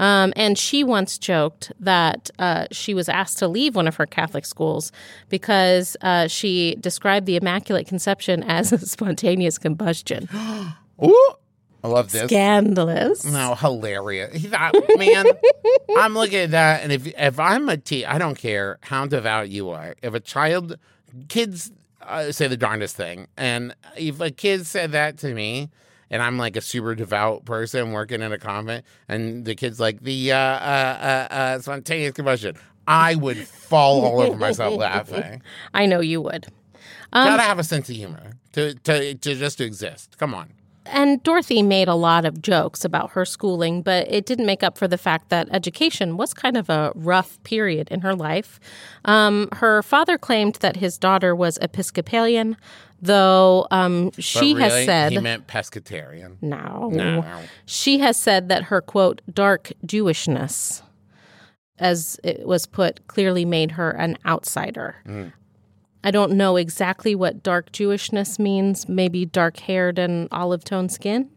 Um, 0.00 0.32
and 0.36 0.56
she 0.56 0.84
once 0.84 1.18
joked 1.18 1.72
that 1.80 2.30
uh, 2.38 2.66
she 2.70 2.94
was 2.94 3.08
asked 3.08 3.38
to 3.38 3.48
leave 3.48 3.74
one 3.74 3.88
of 3.88 3.96
her 3.96 4.06
Catholic 4.06 4.46
schools 4.46 4.92
because 5.28 5.96
uh, 6.02 6.28
she 6.28 6.76
described 6.76 7.26
the 7.26 7.36
Immaculate 7.36 7.88
Conception 7.88 8.44
as 8.44 8.72
a 8.72 8.78
spontaneous 8.86 9.58
combustion. 9.58 10.28
Ooh, 11.04 11.32
I 11.82 11.88
love 11.88 12.12
this. 12.12 12.24
Scandalous. 12.24 13.24
No, 13.24 13.54
hilarious. 13.54 14.44
Thought, 14.46 14.74
man, 14.96 15.26
I'm 15.96 16.14
looking 16.14 16.40
at 16.40 16.50
that, 16.52 16.82
and 16.82 16.92
if 16.92 17.06
if 17.06 17.38
I'm 17.38 17.68
a 17.68 17.76
T, 17.76 18.04
I 18.04 18.18
don't 18.18 18.36
care 18.36 18.78
how 18.82 19.06
devout 19.06 19.48
you 19.48 19.70
are. 19.70 19.94
If 20.02 20.14
a 20.14 20.20
child, 20.20 20.76
kids 21.28 21.72
uh, 22.02 22.32
say 22.32 22.46
the 22.48 22.56
darndest 22.56 22.96
thing, 22.96 23.28
and 23.36 23.74
if 23.96 24.20
a 24.20 24.30
kid 24.30 24.66
said 24.66 24.92
that 24.92 25.18
to 25.18 25.34
me, 25.34 25.70
and 26.10 26.22
I'm 26.22 26.38
like 26.38 26.56
a 26.56 26.60
super 26.60 26.94
devout 26.94 27.44
person 27.44 27.92
working 27.92 28.22
in 28.22 28.32
a 28.32 28.38
convent, 28.38 28.84
and 29.08 29.44
the 29.44 29.54
kid's 29.54 29.78
like 29.80 30.00
the 30.00 30.32
uh, 30.32 30.36
uh, 30.36 30.38
uh, 31.30 31.34
uh, 31.34 31.58
spontaneous 31.60 32.12
combustion, 32.12 32.56
I 32.86 33.14
would 33.14 33.38
fall 33.38 34.04
all 34.04 34.20
over 34.20 34.36
myself 34.36 34.74
laughing. 34.78 35.42
I 35.74 35.86
know 35.86 36.00
you 36.00 36.20
would. 36.22 36.46
Gotta 37.12 37.42
have 37.42 37.58
a 37.58 37.64
sense 37.64 37.88
of 37.88 37.96
humor 37.96 38.32
to, 38.52 38.74
to 38.74 39.14
to 39.14 39.34
just 39.34 39.58
to 39.58 39.64
exist. 39.64 40.18
Come 40.18 40.34
on. 40.34 40.52
And 40.90 41.22
Dorothy 41.22 41.62
made 41.62 41.88
a 41.88 41.94
lot 41.94 42.24
of 42.24 42.40
jokes 42.42 42.84
about 42.84 43.10
her 43.12 43.24
schooling, 43.24 43.82
but 43.82 44.10
it 44.10 44.26
didn't 44.26 44.46
make 44.46 44.62
up 44.62 44.78
for 44.78 44.88
the 44.88 44.98
fact 44.98 45.28
that 45.28 45.48
education 45.50 46.16
was 46.16 46.32
kind 46.34 46.56
of 46.56 46.68
a 46.70 46.92
rough 46.94 47.42
period 47.44 47.88
in 47.90 48.00
her 48.00 48.14
life. 48.14 48.58
Um, 49.04 49.48
her 49.52 49.82
father 49.82 50.18
claimed 50.18 50.56
that 50.56 50.76
his 50.76 50.98
daughter 50.98 51.34
was 51.34 51.58
Episcopalian, 51.58 52.56
though 53.00 53.66
um, 53.70 54.10
she 54.18 54.54
has 54.54 54.84
said 54.84 55.12
he 55.12 55.18
meant 55.18 55.46
pescatarian. 55.46 56.36
no. 56.40 56.88
No. 56.92 57.24
She 57.66 57.98
has 57.98 58.16
said 58.16 58.48
that 58.48 58.64
her 58.64 58.80
quote 58.80 59.20
dark 59.32 59.72
Jewishness, 59.86 60.82
as 61.78 62.18
it 62.24 62.46
was 62.46 62.66
put, 62.66 63.06
clearly 63.06 63.44
made 63.44 63.72
her 63.72 63.90
an 63.90 64.16
outsider. 64.26 64.96
I 66.08 66.10
don't 66.10 66.32
know 66.32 66.56
exactly 66.56 67.14
what 67.14 67.42
dark 67.42 67.70
Jewishness 67.70 68.38
means. 68.38 68.88
Maybe 68.88 69.26
dark 69.26 69.58
haired 69.58 69.98
and 69.98 70.26
olive 70.32 70.64
toned 70.64 70.90
skin. 70.90 71.28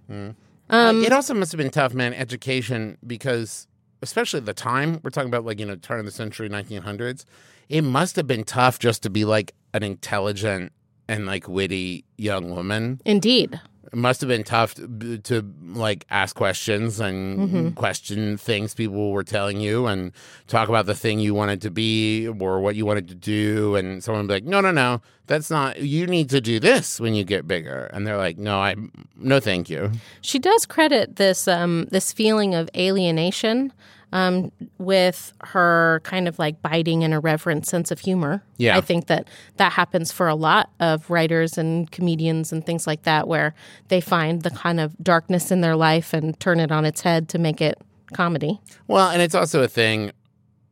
Uh, 0.69 0.93
it 0.95 1.11
also 1.11 1.33
must 1.33 1.51
have 1.51 1.57
been 1.57 1.69
tough, 1.69 1.93
man, 1.93 2.13
education, 2.13 2.97
because 3.05 3.67
especially 4.01 4.37
at 4.37 4.45
the 4.45 4.53
time, 4.53 5.01
we're 5.03 5.09
talking 5.09 5.27
about 5.27 5.43
like, 5.43 5.59
you 5.59 5.65
know, 5.65 5.75
turn 5.75 5.99
of 5.99 6.05
the 6.05 6.11
century, 6.11 6.49
1900s, 6.49 7.25
it 7.67 7.81
must 7.81 8.15
have 8.15 8.27
been 8.27 8.45
tough 8.45 8.79
just 8.79 9.03
to 9.03 9.09
be 9.09 9.25
like 9.25 9.53
an 9.73 9.83
intelligent 9.83 10.71
and 11.09 11.25
like 11.25 11.49
witty 11.49 12.05
young 12.17 12.49
woman. 12.51 13.01
Indeed. 13.03 13.59
It 13.91 13.97
must 13.97 14.21
have 14.21 14.29
been 14.29 14.45
tough 14.45 14.75
to, 14.75 15.17
to 15.17 15.53
like 15.73 16.05
ask 16.09 16.33
questions 16.35 17.01
and 17.01 17.75
question 17.75 18.37
things 18.37 18.73
people 18.73 19.11
were 19.11 19.23
telling 19.23 19.59
you 19.59 19.85
and 19.87 20.13
talk 20.47 20.69
about 20.69 20.85
the 20.85 20.95
thing 20.95 21.19
you 21.19 21.33
wanted 21.33 21.61
to 21.63 21.71
be 21.71 22.27
or 22.27 22.61
what 22.61 22.75
you 22.75 22.85
wanted 22.85 23.09
to 23.09 23.15
do. 23.15 23.75
And 23.75 24.01
someone 24.01 24.23
would 24.23 24.27
be 24.29 24.33
like, 24.35 24.45
no, 24.45 24.61
no, 24.61 24.71
no, 24.71 25.01
that's 25.27 25.49
not, 25.49 25.81
you 25.81 26.07
need 26.07 26.29
to 26.29 26.39
do 26.39 26.57
this 26.59 27.01
when 27.01 27.13
you 27.13 27.25
get 27.25 27.47
bigger. 27.47 27.89
And 27.93 28.07
they're 28.07 28.17
like, 28.17 28.37
no, 28.37 28.59
I, 28.59 28.75
no, 29.17 29.41
thank 29.41 29.69
you. 29.69 29.91
She 30.21 30.39
does 30.39 30.65
credit 30.65 31.17
this 31.17 31.47
um, 31.47 31.87
this 31.91 32.13
feeling 32.13 32.55
of 32.55 32.69
alienation 32.77 33.73
um, 34.11 34.51
with 34.77 35.33
her 35.41 36.01
kind 36.03 36.27
of 36.27 36.37
like 36.39 36.61
biting 36.61 37.03
and 37.03 37.13
irreverent 37.13 37.65
sense 37.65 37.91
of 37.91 37.99
humor. 37.99 38.43
Yeah. 38.57 38.77
I 38.77 38.81
think 38.81 39.07
that 39.07 39.27
that 39.57 39.71
happens 39.73 40.11
for 40.11 40.27
a 40.27 40.35
lot 40.35 40.69
of 40.79 41.09
writers 41.09 41.57
and 41.57 41.89
comedians 41.91 42.51
and 42.51 42.65
things 42.65 42.87
like 42.87 43.03
that, 43.03 43.27
where 43.27 43.53
they 43.87 44.01
find 44.01 44.41
the 44.41 44.51
kind 44.51 44.79
of 44.79 44.95
darkness 45.01 45.51
in 45.51 45.61
their 45.61 45.75
life 45.75 46.13
and 46.13 46.39
turn 46.39 46.59
it 46.59 46.71
on 46.71 46.85
its 46.85 47.01
head 47.01 47.29
to 47.29 47.39
make 47.39 47.61
it 47.61 47.79
comedy. 48.13 48.59
Well, 48.87 49.09
and 49.09 49.21
it's 49.21 49.35
also 49.35 49.63
a 49.63 49.67
thing 49.67 50.11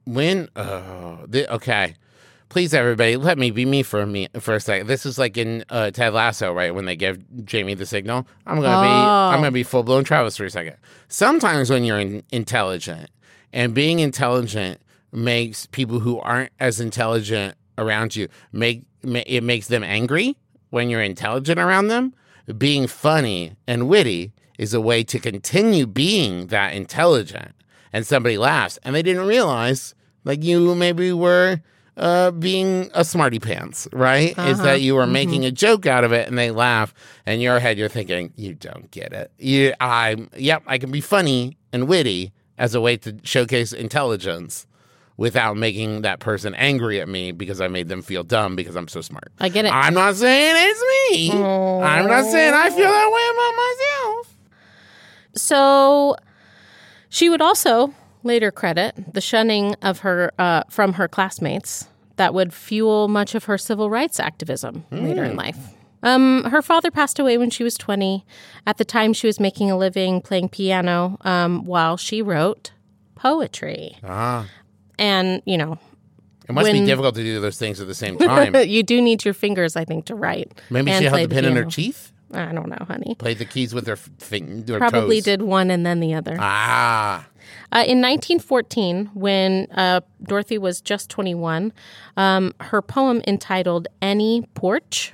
when 0.05 0.49
oh, 0.55 1.19
the, 1.27 1.51
okay. 1.55 1.95
Please, 2.49 2.73
everybody, 2.73 3.15
let 3.15 3.37
me 3.37 3.51
be 3.51 3.63
me 3.63 3.83
for 3.83 4.01
a 4.01 4.07
me 4.07 4.27
for 4.39 4.55
a 4.55 4.59
second. 4.59 4.87
This 4.87 5.05
is 5.05 5.19
like 5.19 5.37
in 5.37 5.63
uh, 5.69 5.91
Ted 5.91 6.15
Lasso, 6.15 6.51
right? 6.51 6.73
When 6.73 6.85
they 6.85 6.95
give 6.95 7.23
Jamie 7.45 7.75
the 7.75 7.85
signal, 7.85 8.25
I'm 8.47 8.55
gonna 8.55 8.81
be 8.81 8.89
I'm 8.89 9.39
gonna 9.39 9.51
be 9.51 9.61
full 9.61 9.83
blown 9.83 10.03
Travis 10.03 10.35
for 10.35 10.45
a 10.45 10.49
second. 10.49 10.75
Sometimes 11.09 11.69
when 11.69 11.83
you're 11.83 11.99
in, 11.99 12.23
intelligent, 12.31 13.11
and 13.53 13.73
being 13.73 13.99
intelligent 13.99 14.81
makes 15.11 15.65
people 15.65 15.99
who 15.99 16.19
aren't 16.19 16.51
as 16.59 16.79
intelligent 16.79 17.55
around 17.77 18.15
you 18.15 18.27
make 18.51 18.83
it 19.01 19.43
makes 19.43 19.67
them 19.67 19.83
angry 19.83 20.35
when 20.69 20.89
you're 20.89 21.01
intelligent 21.01 21.59
around 21.59 21.87
them. 21.87 22.13
Being 22.57 22.87
funny 22.87 23.55
and 23.67 23.87
witty 23.87 24.33
is 24.57 24.73
a 24.73 24.81
way 24.81 25.03
to 25.03 25.19
continue 25.19 25.85
being 25.87 26.47
that 26.47 26.73
intelligent. 26.73 27.53
And 27.93 28.05
somebody 28.05 28.37
laughs, 28.37 28.77
and 28.83 28.93
they 28.93 29.01
didn't 29.01 29.25
realize 29.25 29.95
like 30.25 30.43
you 30.43 30.75
maybe 30.75 31.13
were 31.13 31.61
uh, 31.97 32.31
being 32.31 32.89
a 32.93 33.03
smarty 33.03 33.39
pants, 33.39 33.87
right? 33.91 34.37
Is 34.37 34.59
that 34.59 34.81
you 34.81 34.95
were 34.95 35.07
making 35.07 35.43
a 35.45 35.51
joke 35.51 35.85
out 35.85 36.03
of 36.03 36.11
it, 36.11 36.27
and 36.27 36.37
they 36.37 36.51
laugh, 36.51 36.93
and 37.25 37.35
in 37.35 37.41
your 37.41 37.59
head 37.59 37.77
you're 37.77 37.89
thinking, 37.89 38.31
you 38.35 38.53
don't 38.53 38.89
get 38.91 39.11
it. 39.13 39.31
You, 39.37 39.73
I'm, 39.79 40.29
yep, 40.37 40.63
I 40.67 40.77
can 40.77 40.91
be 40.91 41.01
funny 41.01 41.57
and 41.73 41.87
witty 41.87 42.31
as 42.59 42.75
a 42.75 42.81
way 42.81 42.97
to 42.97 43.15
showcase 43.23 43.73
intelligence 43.73 44.67
without 45.17 45.57
making 45.57 46.03
that 46.03 46.19
person 46.19 46.53
angry 46.55 47.01
at 47.01 47.09
me 47.09 47.31
because 47.31 47.59
I 47.59 47.67
made 47.67 47.87
them 47.87 48.01
feel 48.01 48.23
dumb 48.23 48.55
because 48.55 48.75
I'm 48.75 48.87
so 48.87 49.01
smart. 49.01 49.31
I 49.39 49.49
get 49.49 49.65
it. 49.65 49.73
I'm 49.73 49.93
not 49.93 50.15
saying 50.15 50.55
it's 50.57 50.81
me. 51.11 51.31
I'm 51.31 52.07
not 52.07 52.25
saying 52.25 52.53
I 52.53 52.69
feel 52.69 52.89
that 52.89 53.11
way 53.11 53.25
about 53.33 54.15
myself. 54.15 54.37
So 55.35 56.15
she 57.09 57.29
would 57.29 57.41
also 57.41 57.93
later 58.23 58.51
credit 58.51 59.13
the 59.13 59.21
shunning 59.21 59.75
of 59.81 59.99
her 59.99 60.31
uh, 60.37 60.63
from 60.69 60.93
her 60.93 61.07
classmates 61.07 61.87
that 62.17 62.33
would 62.33 62.53
fuel 62.53 63.07
much 63.07 63.35
of 63.35 63.45
her 63.45 63.57
civil 63.57 63.89
rights 63.89 64.19
activism 64.19 64.85
later 64.91 65.23
in 65.23 65.35
life. 65.35 65.57
Um, 66.03 66.45
her 66.45 66.61
father 66.61 66.91
passed 66.91 67.19
away 67.19 67.37
when 67.37 67.49
she 67.49 67.63
was 67.63 67.75
20. 67.77 68.25
At 68.65 68.77
the 68.77 68.85
time, 68.85 69.13
she 69.13 69.27
was 69.27 69.39
making 69.39 69.69
a 69.69 69.77
living 69.77 70.21
playing 70.21 70.49
piano 70.49 71.17
um, 71.21 71.65
while 71.65 71.97
she 71.97 72.21
wrote 72.21 72.71
poetry. 73.15 73.97
Ah. 74.03 74.47
And, 74.97 75.41
you 75.45 75.57
know, 75.57 75.77
It 76.47 76.53
must 76.53 76.71
be 76.71 76.85
difficult 76.85 77.15
to 77.15 77.23
do 77.23 77.39
those 77.41 77.57
things 77.57 77.79
at 77.81 77.87
the 77.87 77.95
same 77.95 78.17
time. 78.17 78.55
you 78.67 78.83
do 78.83 79.01
need 79.01 79.25
your 79.25 79.33
fingers, 79.33 79.75
I 79.75 79.85
think, 79.85 80.05
to 80.05 80.15
write. 80.15 80.51
Maybe 80.69 80.91
she 80.93 81.03
held 81.05 81.21
the 81.29 81.33
pen 81.33 81.45
in 81.45 81.55
her 81.55 81.65
teeth, 81.65 82.11
I 82.33 82.51
don't 82.51 82.69
know, 82.69 82.85
honey. 82.87 83.15
played 83.15 83.39
the 83.39 83.45
keys 83.45 83.73
with 83.73 83.87
her 83.87 83.93
f- 83.93 84.09
her 84.31 84.77
Probably 84.79 85.17
toes. 85.17 85.23
did 85.25 85.41
one 85.41 85.69
and 85.71 85.85
then 85.85 85.99
the 85.99 86.13
other. 86.13 86.37
Ah, 86.39 87.27
Uh, 87.71 87.83
in 87.85 88.01
1914, 88.01 89.11
when 89.13 89.67
uh, 89.75 90.01
Dorothy 90.23 90.57
was 90.57 90.81
just 90.81 91.09
21, 91.09 91.71
um, 92.17 92.53
her 92.61 92.81
poem 92.81 93.21
entitled 93.27 93.87
Any 94.01 94.47
Porch 94.53 95.13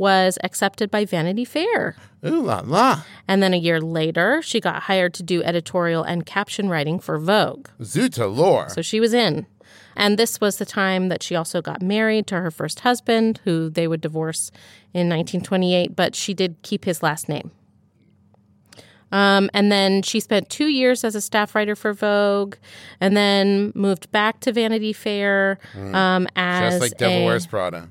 was 0.00 0.38
accepted 0.42 0.90
by 0.90 1.04
Vanity 1.04 1.44
Fair. 1.44 1.94
ooh 2.26 2.42
la 2.42 2.62
la, 2.64 3.02
And 3.28 3.42
then 3.42 3.52
a 3.52 3.58
year 3.58 3.80
later, 3.80 4.40
she 4.42 4.58
got 4.58 4.84
hired 4.84 5.12
to 5.14 5.22
do 5.22 5.42
editorial 5.42 6.02
and 6.02 6.24
caption 6.24 6.70
writing 6.70 6.98
for 6.98 7.18
Vogue. 7.18 7.68
Zuta 7.82 8.34
lore. 8.34 8.70
So 8.70 8.80
she 8.80 8.98
was 8.98 9.12
in. 9.12 9.46
And 9.94 10.18
this 10.18 10.40
was 10.40 10.56
the 10.56 10.64
time 10.64 11.10
that 11.10 11.22
she 11.22 11.36
also 11.36 11.60
got 11.60 11.82
married 11.82 12.26
to 12.28 12.36
her 12.36 12.50
first 12.50 12.80
husband, 12.80 13.40
who 13.44 13.68
they 13.68 13.86
would 13.86 14.00
divorce 14.00 14.50
in 14.94 15.08
1928, 15.10 15.94
but 15.94 16.14
she 16.14 16.32
did 16.32 16.56
keep 16.62 16.86
his 16.86 17.02
last 17.02 17.28
name. 17.28 17.50
Um, 19.12 19.50
and 19.54 19.72
then 19.72 20.02
she 20.02 20.20
spent 20.20 20.48
two 20.50 20.66
years 20.68 21.02
as 21.04 21.14
a 21.14 21.20
staff 21.20 21.54
writer 21.54 21.74
for 21.74 21.92
Vogue, 21.92 22.54
and 23.00 23.16
then 23.16 23.72
moved 23.74 24.10
back 24.12 24.40
to 24.40 24.52
Vanity 24.52 24.92
Fair 24.92 25.58
um, 25.92 26.28
as 26.36 26.74
Just 26.74 26.80
like 26.80 26.96
Devil 26.98 27.22
a- 27.22 27.24
Wears 27.26 27.46
Prada. 27.48 27.88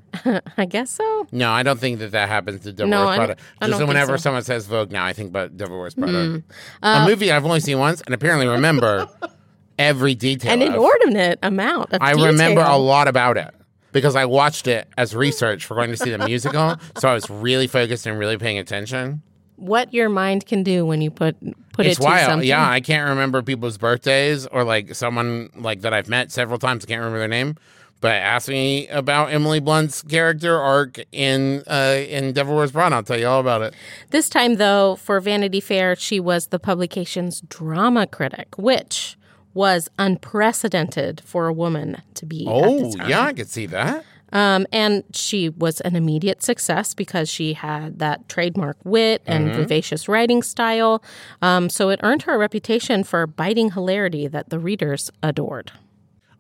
I 0.57 0.65
guess 0.65 0.91
so. 0.91 1.27
No, 1.31 1.51
I 1.51 1.63
don't 1.63 1.79
think 1.79 1.99
that 1.99 2.11
that 2.11 2.29
happens 2.29 2.61
to 2.61 2.71
Devil 2.71 2.89
No, 2.91 3.05
Wears 3.05 3.09
I 3.11 3.17
Prada. 3.17 3.31
I 3.33 3.35
Just 3.67 3.71
don't 3.71 3.79
think 3.79 3.87
whenever 3.89 4.17
so. 4.17 4.21
Mm. 4.21 4.23
someone 4.23 4.43
says 4.43 4.65
Vogue 4.67 4.91
now, 4.91 5.05
I 5.05 5.13
think 5.13 5.29
about 5.29 5.57
Devil 5.57 5.77
Wears 5.79 5.93
Prada. 5.95 6.41
a 6.83 7.05
movie 7.07 7.31
I've 7.31 7.45
only 7.45 7.59
seen 7.59 7.79
once 7.79 8.01
and 8.01 8.13
apparently 8.15 8.47
remember 8.47 9.07
every 9.77 10.15
detail. 10.15 10.51
An 10.53 10.61
of. 10.61 10.69
inordinate 10.73 11.39
amount 11.43 11.93
of 11.93 12.01
I 12.01 12.11
remember 12.11 12.61
a 12.61 12.63
detail. 12.65 12.79
lot 12.83 13.07
about 13.07 13.37
it 13.37 13.53
because 13.91 14.15
I 14.15 14.25
watched 14.25 14.67
it 14.67 14.87
as 14.97 15.15
research 15.15 15.65
for 15.65 15.75
going 15.75 15.89
to 15.91 15.97
see 15.97 16.11
the 16.11 16.17
musical. 16.19 16.75
So 16.97 17.09
I 17.09 17.13
was 17.13 17.29
really 17.29 17.67
focused 17.67 18.05
and 18.05 18.17
really 18.19 18.37
paying 18.37 18.57
attention. 18.57 19.21
What 19.59 19.93
your 19.93 20.09
mind 20.09 20.45
can 20.45 20.63
do 20.63 20.85
when 20.85 21.01
you 21.01 21.11
put 21.11 21.35
put 21.73 21.85
it's 21.85 21.97
it 21.99 22.01
to 22.01 22.07
wild. 22.07 22.25
something. 22.29 22.47
Yeah, 22.47 22.67
I 22.69 22.79
can't 22.81 23.09
remember 23.09 23.41
people's 23.41 23.77
birthdays 23.77 24.47
or 24.47 24.63
like 24.63 24.95
someone 24.95 25.49
like 25.55 25.81
that 25.81 25.93
I've 25.93 26.09
met 26.09 26.31
several 26.31 26.59
times. 26.59 26.85
I 26.85 26.87
can't 26.87 26.99
remember 26.99 27.19
their 27.19 27.27
name. 27.27 27.55
But 28.01 28.13
ask 28.13 28.47
me 28.47 28.87
about 28.87 29.33
Emily 29.33 29.59
Blunt's 29.59 30.01
character 30.01 30.57
arc 30.57 30.99
in 31.11 31.63
uh, 31.67 32.01
in 32.07 32.31
Devil 32.31 32.55
Wears 32.55 32.71
Prada. 32.71 32.95
I'll 32.95 33.03
tell 33.03 33.19
you 33.19 33.27
all 33.27 33.41
about 33.41 33.61
it. 33.61 33.73
This 34.11 34.29
time, 34.29 34.55
though, 34.55 34.95
for 34.95 35.19
Vanity 35.19 35.59
Fair, 35.59 35.97
she 35.97 36.17
was 36.17 36.47
the 36.47 36.59
publication's 36.59 37.41
drama 37.49 38.07
critic, 38.07 38.57
which 38.57 39.17
was 39.53 39.89
unprecedented 39.99 41.21
for 41.25 41.47
a 41.47 41.53
woman 41.53 42.01
to 42.13 42.25
be. 42.25 42.47
at 42.47 42.53
Oh 42.53 42.89
the 42.91 42.97
time. 42.97 43.09
yeah, 43.09 43.23
I 43.25 43.33
could 43.33 43.49
see 43.49 43.65
that. 43.65 44.05
Um, 44.31 44.65
and 44.71 45.03
she 45.13 45.49
was 45.49 45.81
an 45.81 45.95
immediate 45.95 46.43
success 46.43 46.93
because 46.93 47.29
she 47.29 47.53
had 47.53 47.99
that 47.99 48.29
trademark 48.29 48.77
wit 48.83 49.21
and 49.25 49.53
vivacious 49.53 50.07
writing 50.07 50.43
style. 50.43 51.03
Um, 51.41 51.69
so 51.69 51.89
it 51.89 51.99
earned 52.03 52.23
her 52.23 52.35
a 52.35 52.37
reputation 52.37 53.03
for 53.03 53.25
biting 53.27 53.71
hilarity 53.71 54.27
that 54.27 54.49
the 54.49 54.59
readers 54.59 55.11
adored. 55.23 55.71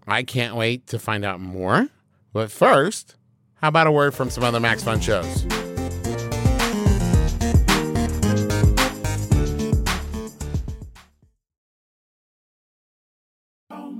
I 0.07 0.23
can't 0.23 0.55
wait 0.55 0.87
to 0.87 0.99
find 0.99 1.23
out 1.23 1.39
more. 1.39 1.87
But 2.33 2.51
first, 2.51 3.15
how 3.55 3.69
about 3.69 3.87
a 3.87 3.91
word 3.91 4.13
from 4.13 4.29
some 4.29 4.43
other 4.43 4.59
Max 4.59 4.83
Fun 4.83 4.99
shows? 4.99 5.45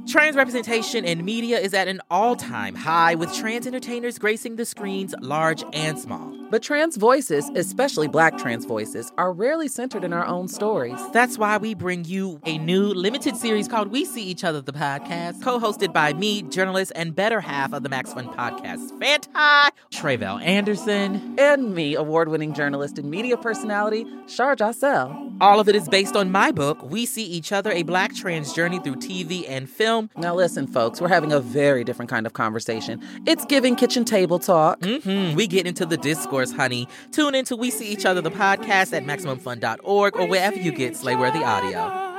Trans 0.10 0.36
representation 0.36 1.06
in 1.06 1.24
media 1.24 1.60
is 1.60 1.75
at 1.75 1.88
an 1.88 2.01
all 2.10 2.36
time 2.36 2.74
high, 2.74 3.13
with 3.13 3.32
trans 3.32 3.68
entertainers 3.68 4.18
gracing 4.18 4.56
the 4.56 4.66
screens 4.66 5.13
large 5.22 5.63
and 5.72 6.00
small. 6.00 6.36
But 6.50 6.63
trans 6.63 6.98
voices, 6.98 7.48
especially 7.54 8.08
black 8.08 8.36
trans 8.36 8.66
voices, 8.66 9.12
are 9.20 9.32
rarely 9.32 9.68
centered 9.68 10.04
in 10.04 10.12
our 10.12 10.25
own 10.25 10.48
stories. 10.48 11.00
That's 11.13 11.38
why 11.38 11.58
we 11.58 11.75
bring 11.75 12.06
you 12.06 12.42
a 12.46 12.58
new 12.58 12.88
limited 12.88 13.38
series 13.38 13.68
called 13.68 13.89
We 13.89 14.04
See 14.04 14.24
Each 14.24 14.44
Other, 14.44 14.62
the 14.62 14.74
podcast, 14.74 15.44
co 15.44 15.60
hosted 15.60 15.94
by 15.94 16.13
me, 16.13 16.42
journalist, 16.42 16.92
and 16.96 17.16
better 17.16 17.39
half 17.39 17.72
of 17.72 17.84
the 17.84 17.89
Max 17.89 18.12
Fun 18.12 18.30
podcast, 18.30 18.98
Fanti, 19.00 19.30
Tre'vell 19.92 20.42
Anderson. 20.42 21.36
And 21.38 21.75
me, 21.75 21.94
award 21.94 22.30
winning 22.30 22.56
journalist 22.56 22.98
and 22.98 23.12
media 23.12 23.38
personality, 23.38 24.08
Shar 24.25 24.56
Jossell. 24.56 25.38
All 25.39 25.60
of 25.60 25.70
it 25.70 25.75
is 25.75 25.88
based 25.88 26.16
on 26.16 26.32
my 26.32 26.51
book, 26.51 26.82
We 26.82 27.06
See 27.06 27.25
Each 27.25 27.51
Other, 27.51 27.72
a 27.72 27.84
black 27.84 28.16
trans 28.16 28.54
journey 28.54 28.80
through 28.80 28.96
TV 28.96 29.46
and 29.48 29.70
film. 29.70 29.99
Now, 30.18 30.36
listen, 30.36 30.68
folks, 30.68 31.01
we're 31.01 31.08
having 31.08 31.32
a 31.32 31.39
very 31.39 31.84
different 31.84 32.10
kind 32.10 32.25
of 32.25 32.34
conversation. 32.34 33.01
It's 33.25 33.46
giving 33.46 33.75
kitchen 33.75 34.06
table 34.06 34.39
talk. 34.39 34.79
Mm-hmm. 34.82 35.36
We 35.36 35.48
get 35.48 35.65
into 35.65 35.86
the 35.86 35.98
discourse, 35.98 36.51
honey. 36.51 36.88
Tune 37.12 37.36
in 37.36 37.46
to 37.46 37.56
We 37.56 37.72
See 37.72 37.88
Each 37.89 38.06
Other, 38.06 38.22
the 38.22 38.32
podcast 38.32 38.94
at 38.94 39.03
MaximumFun.org 39.06 40.15
or 40.15 40.27
wherever 40.27 40.58
you 40.58 40.72
get 40.72 40.94
Slayworthy 40.94 41.44
audio. 41.44 42.19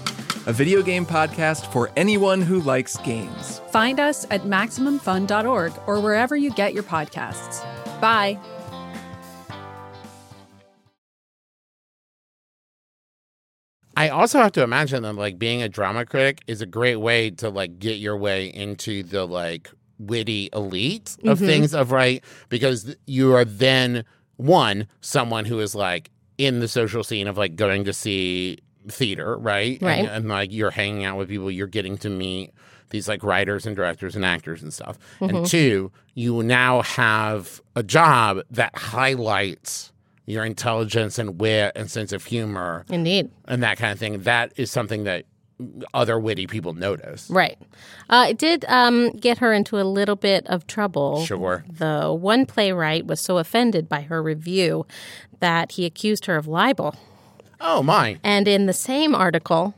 a 0.47 0.53
video 0.53 0.81
game 0.81 1.05
podcast 1.05 1.71
for 1.71 1.91
anyone 1.95 2.41
who 2.41 2.61
likes 2.61 2.97
games. 2.97 3.59
Find 3.71 3.99
us 3.99 4.25
at 4.31 4.41
MaximumFun.org 4.41 5.73
or 5.87 5.99
wherever 5.99 6.35
you 6.35 6.51
get 6.51 6.73
your 6.73 6.83
podcasts. 6.83 7.61
Bye. 8.01 8.39
I 13.95 14.09
also 14.09 14.39
have 14.39 14.53
to 14.53 14.63
imagine 14.63 15.03
that 15.03 15.13
like 15.13 15.37
being 15.37 15.61
a 15.61 15.69
drama 15.69 16.05
critic 16.05 16.41
is 16.47 16.61
a 16.61 16.65
great 16.65 16.95
way 16.95 17.29
to 17.31 17.49
like 17.49 17.77
get 17.77 17.97
your 17.97 18.17
way 18.17 18.47
into 18.47 19.03
the 19.03 19.27
like 19.27 19.69
witty 19.99 20.49
elite 20.53 21.15
of 21.23 21.37
mm-hmm. 21.37 21.45
things 21.45 21.75
of 21.75 21.91
right 21.91 22.23
because 22.49 22.95
you 23.05 23.35
are 23.35 23.45
then 23.45 24.03
one 24.37 24.87
someone 25.01 25.45
who 25.45 25.59
is 25.59 25.75
like 25.75 26.09
in 26.39 26.59
the 26.59 26.67
social 26.67 27.03
scene 27.03 27.27
of 27.27 27.37
like 27.37 27.55
going 27.55 27.83
to 27.83 27.93
see 27.93 28.57
theater 28.87 29.37
right 29.37 29.81
Right. 29.81 29.99
and, 29.99 30.07
and 30.09 30.27
like 30.29 30.51
you're 30.51 30.71
hanging 30.71 31.03
out 31.05 31.17
with 31.17 31.29
people 31.29 31.51
you're 31.51 31.67
getting 31.67 31.97
to 31.99 32.09
meet 32.09 32.51
these 32.89 33.07
like 33.07 33.23
writers 33.23 33.65
and 33.65 33.75
directors 33.75 34.15
and 34.15 34.25
actors 34.25 34.61
and 34.63 34.73
stuff 34.73 34.97
and 35.19 35.45
two 35.45 35.91
you 36.13 36.43
now 36.43 36.81
have 36.81 37.61
a 37.75 37.83
job 37.83 38.41
that 38.51 38.75
highlights 38.77 39.91
your 40.25 40.45
intelligence 40.45 41.17
and 41.19 41.39
wit 41.39 41.71
and 41.75 41.89
sense 41.91 42.11
of 42.11 42.25
humor 42.25 42.85
Indeed. 42.89 43.29
and 43.47 43.63
that 43.63 43.77
kind 43.77 43.91
of 43.91 43.99
thing. 43.99 44.21
That 44.21 44.53
is 44.55 44.71
something 44.71 45.03
that 45.05 45.25
other 45.93 46.19
witty 46.19 46.47
people 46.47 46.73
notice. 46.73 47.29
Right. 47.29 47.57
Uh, 48.09 48.27
it 48.29 48.37
did 48.37 48.63
um, 48.67 49.11
get 49.11 49.39
her 49.39 49.51
into 49.53 49.79
a 49.79 49.83
little 49.83 50.15
bit 50.15 50.45
of 50.47 50.65
trouble. 50.67 51.25
Sure. 51.25 51.63
The 51.69 52.11
one 52.13 52.45
playwright 52.45 53.05
was 53.07 53.19
so 53.19 53.37
offended 53.39 53.89
by 53.89 54.01
her 54.01 54.23
review 54.23 54.85
that 55.39 55.73
he 55.73 55.85
accused 55.85 56.25
her 56.27 56.35
of 56.35 56.47
libel. 56.47 56.95
Oh 57.61 57.83
my! 57.83 58.17
And 58.23 58.47
in 58.47 58.65
the 58.65 58.73
same 58.73 59.13
article 59.15 59.73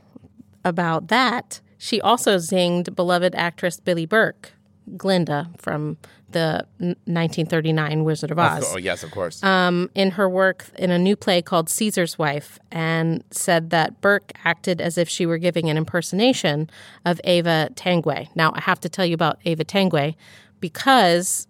about 0.64 1.08
that, 1.08 1.60
she 1.78 2.00
also 2.00 2.36
zinged 2.38 2.94
beloved 2.96 3.34
actress 3.34 3.78
Billie 3.78 4.06
Burke, 4.06 4.52
Glinda 4.96 5.50
from 5.58 5.98
the 6.30 6.66
1939 6.78 8.02
Wizard 8.02 8.30
of 8.32 8.38
Oz 8.40 8.64
Oh 8.74 8.76
yes, 8.76 9.04
of 9.04 9.10
course. 9.12 9.40
um, 9.44 9.88
in 9.94 10.12
her 10.12 10.28
work 10.28 10.66
in 10.76 10.90
a 10.90 10.98
new 10.98 11.14
play 11.14 11.40
called 11.40 11.68
Caesar's 11.68 12.18
Wife 12.18 12.58
and 12.72 13.22
said 13.30 13.70
that 13.70 14.00
Burke 14.00 14.32
acted 14.44 14.80
as 14.80 14.98
if 14.98 15.08
she 15.08 15.26
were 15.26 15.38
giving 15.38 15.70
an 15.70 15.76
impersonation 15.76 16.68
of 17.04 17.20
Ava 17.22 17.68
Tanguay. 17.74 18.28
Now, 18.34 18.52
I 18.54 18.60
have 18.62 18.80
to 18.80 18.88
tell 18.88 19.06
you 19.06 19.14
about 19.14 19.38
Ava 19.44 19.64
Tanguay 19.64 20.16
because 20.58 21.46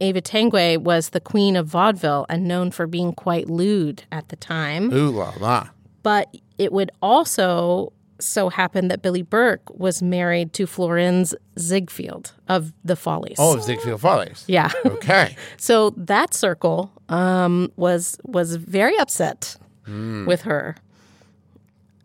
Ava 0.00 0.20
Tanguay 0.20 0.78
was 0.78 1.10
the 1.10 1.20
queen 1.20 1.54
of 1.54 1.68
vaudeville 1.68 2.26
and 2.28 2.48
known 2.48 2.72
for 2.72 2.88
being 2.88 3.12
quite 3.12 3.48
lewd 3.48 4.02
at 4.10 4.30
the 4.30 4.36
time. 4.36 4.92
Ooh 4.92 5.10
la 5.10 5.32
la. 5.38 5.68
But 6.04 6.32
it 6.56 6.72
would 6.72 6.92
also 7.02 7.92
so 8.20 8.48
happen 8.48 8.86
that 8.88 9.02
Billie 9.02 9.22
Burke 9.22 9.68
was 9.76 10.00
married 10.00 10.52
to 10.52 10.66
Florence 10.66 11.34
Ziegfeld 11.58 12.32
of 12.48 12.72
the 12.84 12.94
Follies. 12.94 13.36
Oh, 13.40 13.58
Ziegfeld 13.58 14.00
Follies. 14.00 14.44
yeah. 14.46 14.70
Okay. 14.86 15.36
So 15.56 15.90
that 15.96 16.32
circle 16.34 16.92
um, 17.08 17.72
was 17.76 18.18
was 18.24 18.54
very 18.56 18.96
upset 18.98 19.56
with 19.86 20.42
her. 20.42 20.76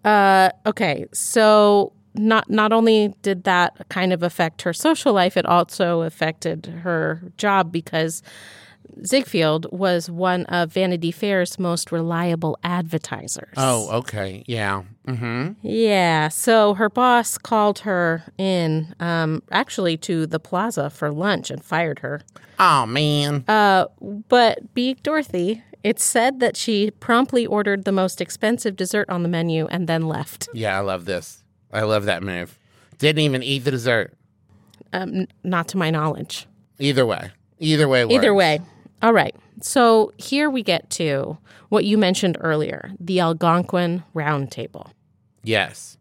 Uh, 0.03 0.49
okay, 0.65 1.05
so 1.13 1.93
not 2.15 2.49
not 2.49 2.73
only 2.73 3.13
did 3.21 3.43
that 3.43 3.87
kind 3.89 4.11
of 4.13 4.23
affect 4.23 4.63
her 4.63 4.73
social 4.73 5.13
life, 5.13 5.37
it 5.37 5.45
also 5.45 6.01
affected 6.01 6.65
her 6.83 7.21
job 7.37 7.71
because 7.71 8.23
Ziegfeld 9.05 9.65
was 9.71 10.09
one 10.09 10.45
of 10.47 10.73
Vanity 10.73 11.11
Fair's 11.11 11.57
most 11.57 11.91
reliable 11.91 12.57
advertisers. 12.63 13.53
Oh, 13.55 13.89
okay. 13.99 14.43
Yeah. 14.45 14.83
Mm-hmm. 15.07 15.51
Yeah, 15.61 16.27
so 16.27 16.73
her 16.73 16.89
boss 16.89 17.37
called 17.37 17.79
her 17.79 18.23
in, 18.37 18.93
um, 18.99 19.41
actually 19.51 19.95
to 19.97 20.25
the 20.27 20.39
plaza 20.39 20.89
for 20.89 21.11
lunch 21.11 21.49
and 21.49 21.63
fired 21.63 21.99
her. 21.99 22.21
Oh 22.59 22.85
man. 22.85 23.45
Uh, 23.47 23.85
but 24.27 24.73
being 24.73 24.97
Dorothy, 25.01 25.63
it's 25.83 26.03
said 26.03 26.41
that 26.41 26.57
she 26.57 26.91
promptly 26.91 27.45
ordered 27.45 27.85
the 27.85 27.93
most 27.93 28.19
expensive 28.19 28.75
dessert 28.75 29.09
on 29.09 29.23
the 29.23 29.29
menu 29.29 29.65
and 29.67 29.87
then 29.87 30.07
left. 30.07 30.49
yeah, 30.53 30.77
I 30.77 30.81
love 30.81 31.05
this. 31.05 31.43
I 31.71 31.83
love 31.83 32.03
that 32.05 32.21
move. 32.21 32.59
Didn't 32.97 33.21
even 33.21 33.43
eat 33.43 33.59
the 33.59 33.71
dessert. 33.71 34.13
Um, 34.91 35.09
n- 35.15 35.27
not 35.43 35.69
to 35.69 35.77
my 35.77 35.89
knowledge. 35.89 36.47
Either 36.79 37.05
way. 37.05 37.31
Either 37.59 37.87
way. 37.87 38.03
Either 38.05 38.33
way. 38.33 38.59
All 39.01 39.13
right. 39.13 39.35
So 39.61 40.13
here 40.17 40.49
we 40.49 40.63
get 40.63 40.89
to 40.91 41.37
what 41.69 41.85
you 41.85 41.97
mentioned 41.97 42.37
earlier 42.39 42.91
the 42.99 43.19
Algonquin 43.19 44.03
Round 44.13 44.51
Table. 44.51 44.91
Yes. 45.43 45.97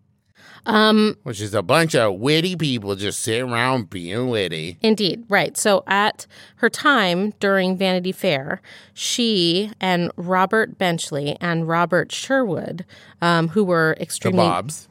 Um, 0.67 1.17
Which 1.23 1.41
is 1.41 1.55
a 1.55 1.63
bunch 1.63 1.95
of 1.95 2.17
witty 2.17 2.55
people 2.57 2.95
just 2.95 3.21
sitting 3.21 3.51
around 3.51 3.89
being 3.89 4.29
witty. 4.29 4.77
Indeed, 4.83 5.25
right. 5.29 5.57
So 5.57 5.83
at 5.87 6.27
her 6.57 6.69
time 6.69 7.33
during 7.41 7.77
Vanity 7.79 8.13
Fair, 8.13 8.61
she 8.93 9.71
and 9.81 10.11
Robert 10.17 10.77
Benchley 10.77 11.39
and 11.41 11.67
Robert 11.67 12.13
Sherwood, 12.13 12.85
um, 13.23 13.49
who 13.49 13.65
were 13.65 13.95
The 13.97 14.03
extremely 14.03 14.39
Bobs. 14.39 14.89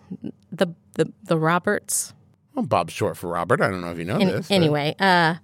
the 0.51 0.73
the, 0.93 1.13
the 1.25 1.37
Roberts, 1.37 2.13
Well, 2.55 2.65
Bob's 2.65 2.93
short 2.93 3.17
for 3.17 3.27
Robert. 3.27 3.61
I 3.61 3.69
don't 3.69 3.81
know 3.81 3.91
if 3.91 3.99
you 3.99 4.05
know 4.05 4.17
An- 4.17 4.27
this. 4.29 4.49
anyway, 4.49 4.95
uh, 4.99 5.35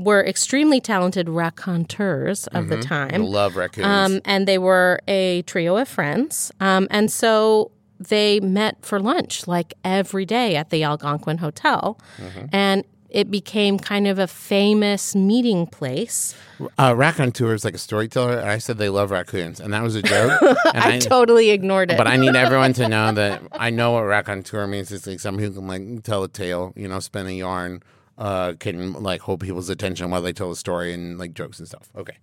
were 0.00 0.24
extremely 0.24 0.80
talented 0.80 1.28
raconteurs 1.28 2.46
of 2.48 2.68
the 2.68 2.78
I 2.78 2.80
time. 2.80 3.22
love 3.22 3.56
raccoons. 3.56 3.86
Um, 3.86 4.20
and 4.24 4.46
they 4.48 4.58
were 4.58 5.00
a 5.06 5.42
trio 5.42 5.76
of 5.76 5.88
friends. 5.88 6.52
Um, 6.60 6.88
and 6.90 7.10
so 7.10 7.70
they 7.98 8.40
met 8.40 8.84
for 8.84 8.98
lunch 8.98 9.46
like 9.46 9.74
every 9.84 10.24
day 10.24 10.56
at 10.56 10.70
the 10.70 10.82
Algonquin 10.82 11.38
Hotel. 11.38 11.98
Mm-hmm. 12.18 12.46
And 12.52 12.84
it 13.10 13.30
became 13.30 13.78
kind 13.78 14.06
of 14.06 14.18
a 14.18 14.26
famous 14.26 15.14
meeting 15.16 15.66
place. 15.66 16.34
uh, 16.78 16.94
raconteur 16.96 17.54
is 17.54 17.64
like 17.64 17.74
a 17.74 17.78
storyteller. 17.78 18.38
And 18.38 18.48
I 18.48 18.58
said 18.58 18.78
they 18.78 18.88
love 18.88 19.10
raccoons, 19.10 19.60
and 19.60 19.72
that 19.74 19.82
was 19.82 19.96
a 19.96 20.02
joke. 20.02 20.40
And 20.72 20.84
I, 20.84 20.98
totally 21.00 21.50
ignored 21.50 21.90
it. 21.90 21.98
But 21.98 22.06
I 22.06 22.16
need 22.16 22.36
everyone 22.36 22.72
to 22.74 22.88
know 22.88 23.12
that 23.12 23.42
I 23.52 23.70
know 23.70 23.92
what 23.92 24.02
raconteur 24.02 24.66
means. 24.68 24.92
It's 24.92 25.06
like 25.06 25.18
someone 25.20 25.42
who 25.42 25.52
can 25.52 25.66
like 25.66 26.04
tell 26.04 26.22
a 26.22 26.28
tale, 26.28 26.72
you 26.76 26.86
know, 26.86 27.00
spin 27.00 27.26
a 27.26 27.30
yarn, 27.30 27.82
uh, 28.20 28.52
can 28.60 28.92
like 28.92 29.22
hold 29.22 29.40
people's 29.40 29.68
attention 29.70 30.10
while 30.10 30.22
they 30.22 30.32
tell 30.32 30.50
a 30.50 30.56
story 30.56 30.92
and 30.92 31.18
like 31.18 31.34
jokes 31.34 31.58
and 31.58 31.66
stuff. 31.66 31.88
Okay, 31.96 32.16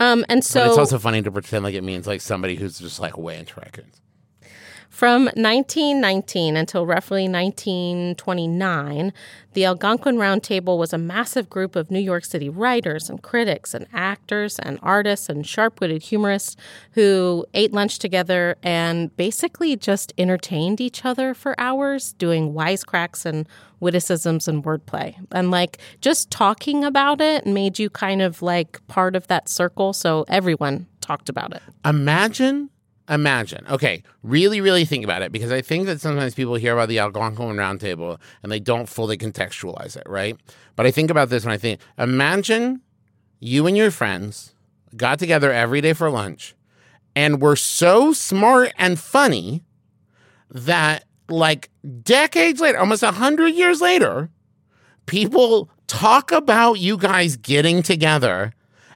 um, 0.00 0.24
and 0.28 0.40
but 0.40 0.44
so 0.44 0.66
it's 0.66 0.76
also 0.78 0.98
funny 0.98 1.22
to 1.22 1.30
pretend 1.30 1.64
like 1.64 1.74
it 1.74 1.84
means 1.84 2.06
like 2.06 2.20
somebody 2.20 2.56
who's 2.56 2.78
just 2.78 3.00
like 3.00 3.16
way 3.16 3.38
into 3.38 3.58
raccoons. 3.58 4.02
From 4.92 5.24
1919 5.24 6.54
until 6.54 6.84
roughly 6.84 7.26
1929, 7.26 9.14
the 9.54 9.64
Algonquin 9.64 10.18
Round 10.18 10.42
Table 10.42 10.76
was 10.76 10.92
a 10.92 10.98
massive 10.98 11.48
group 11.48 11.74
of 11.76 11.90
New 11.90 11.98
York 11.98 12.26
City 12.26 12.50
writers 12.50 13.08
and 13.08 13.22
critics 13.22 13.72
and 13.72 13.86
actors 13.94 14.58
and 14.58 14.78
artists 14.82 15.30
and 15.30 15.46
sharp 15.46 15.80
witted 15.80 16.02
humorists 16.02 16.56
who 16.92 17.46
ate 17.54 17.72
lunch 17.72 17.98
together 18.00 18.56
and 18.62 19.16
basically 19.16 19.76
just 19.76 20.12
entertained 20.18 20.78
each 20.78 21.06
other 21.06 21.32
for 21.32 21.58
hours 21.58 22.12
doing 22.12 22.52
wisecracks 22.52 23.24
and 23.24 23.48
witticisms 23.80 24.46
and 24.46 24.62
wordplay. 24.62 25.16
And 25.32 25.50
like 25.50 25.78
just 26.02 26.30
talking 26.30 26.84
about 26.84 27.22
it 27.22 27.46
made 27.46 27.78
you 27.78 27.88
kind 27.88 28.20
of 28.20 28.42
like 28.42 28.86
part 28.88 29.16
of 29.16 29.26
that 29.28 29.48
circle. 29.48 29.94
So 29.94 30.26
everyone 30.28 30.86
talked 31.00 31.30
about 31.30 31.54
it. 31.54 31.62
Imagine, 31.82 32.68
imagine. 33.08 33.66
Okay, 33.68 34.02
really, 34.22 34.60
really 34.60 34.84
think 34.84 35.04
about 35.04 35.22
it 35.22 35.32
because 35.32 35.52
I 35.52 35.60
think 35.62 35.86
that 35.86 36.00
sometimes 36.00 36.34
people 36.34 36.54
hear 36.54 36.72
about 36.72 36.88
the 36.88 36.98
Algonquin 36.98 37.56
Roundtable 37.56 38.20
and 38.42 38.50
they 38.50 38.60
don't 38.60 38.88
fully 38.88 39.16
contextualize 39.16 39.96
it, 39.96 40.04
right? 40.06 40.36
But 40.76 40.86
I 40.86 40.90
think 40.90 41.10
about 41.10 41.28
this 41.28 41.44
when 41.44 41.52
I 41.52 41.58
think, 41.58 41.80
imagine 41.98 42.80
you 43.40 43.66
and 43.66 43.76
your 43.76 43.90
friends 43.90 44.54
got 44.96 45.18
together 45.18 45.50
every 45.50 45.80
day 45.80 45.92
for 45.92 46.10
lunch 46.10 46.54
and 47.14 47.42
were 47.42 47.56
so 47.56 48.12
smart 48.12 48.72
and 48.78 48.98
funny 48.98 49.62
that, 50.50 51.04
like, 51.28 51.70
decades 52.02 52.60
later, 52.60 52.78
almost 52.78 53.02
a 53.02 53.10
hundred 53.10 53.54
years 53.54 53.80
later, 53.80 54.30
people 55.06 55.70
talk 55.86 56.30
about 56.30 56.74
you 56.74 56.96
guys 56.96 57.36
getting 57.36 57.82
together 57.82 58.52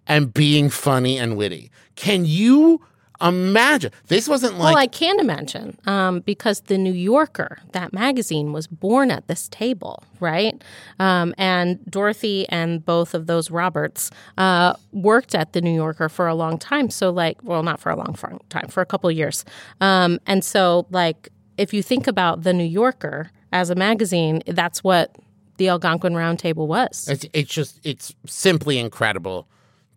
and 0.06 0.32
being 0.32 0.70
funny 0.70 1.18
and 1.18 1.36
witty. 1.36 1.70
Can 1.94 2.24
you 2.24 2.80
imagine? 3.20 3.92
This 4.08 4.28
wasn't 4.28 4.58
like 4.58 4.74
well, 4.74 4.76
I 4.76 4.86
can 4.86 5.18
imagine 5.20 5.78
um, 5.86 6.20
because 6.20 6.60
the 6.62 6.78
New 6.78 6.92
Yorker, 6.92 7.58
that 7.72 7.92
magazine, 7.92 8.52
was 8.52 8.66
born 8.66 9.10
at 9.10 9.26
this 9.28 9.48
table, 9.48 10.02
right? 10.20 10.62
Um, 10.98 11.34
and 11.38 11.84
Dorothy 11.90 12.48
and 12.48 12.84
both 12.84 13.14
of 13.14 13.26
those 13.26 13.50
Roberts 13.50 14.10
uh, 14.38 14.74
worked 14.92 15.34
at 15.34 15.52
the 15.52 15.60
New 15.60 15.74
Yorker 15.74 16.08
for 16.08 16.26
a 16.26 16.34
long 16.34 16.58
time. 16.58 16.90
So, 16.90 17.10
like, 17.10 17.42
well, 17.42 17.62
not 17.62 17.80
for 17.80 17.90
a 17.90 17.96
long 17.96 18.14
time, 18.48 18.68
for 18.68 18.80
a 18.80 18.86
couple 18.86 19.10
of 19.10 19.16
years. 19.16 19.44
Um, 19.80 20.18
and 20.26 20.44
so, 20.44 20.86
like, 20.90 21.28
if 21.58 21.72
you 21.72 21.82
think 21.82 22.06
about 22.06 22.42
the 22.42 22.52
New 22.52 22.64
Yorker 22.64 23.30
as 23.52 23.70
a 23.70 23.74
magazine, 23.74 24.42
that's 24.46 24.84
what 24.84 25.16
the 25.56 25.68
Algonquin 25.68 26.12
Roundtable 26.12 26.66
was. 26.66 27.08
It's, 27.08 27.26
it's 27.32 27.52
just 27.52 27.80
it's 27.82 28.14
simply 28.26 28.78
incredible 28.78 29.48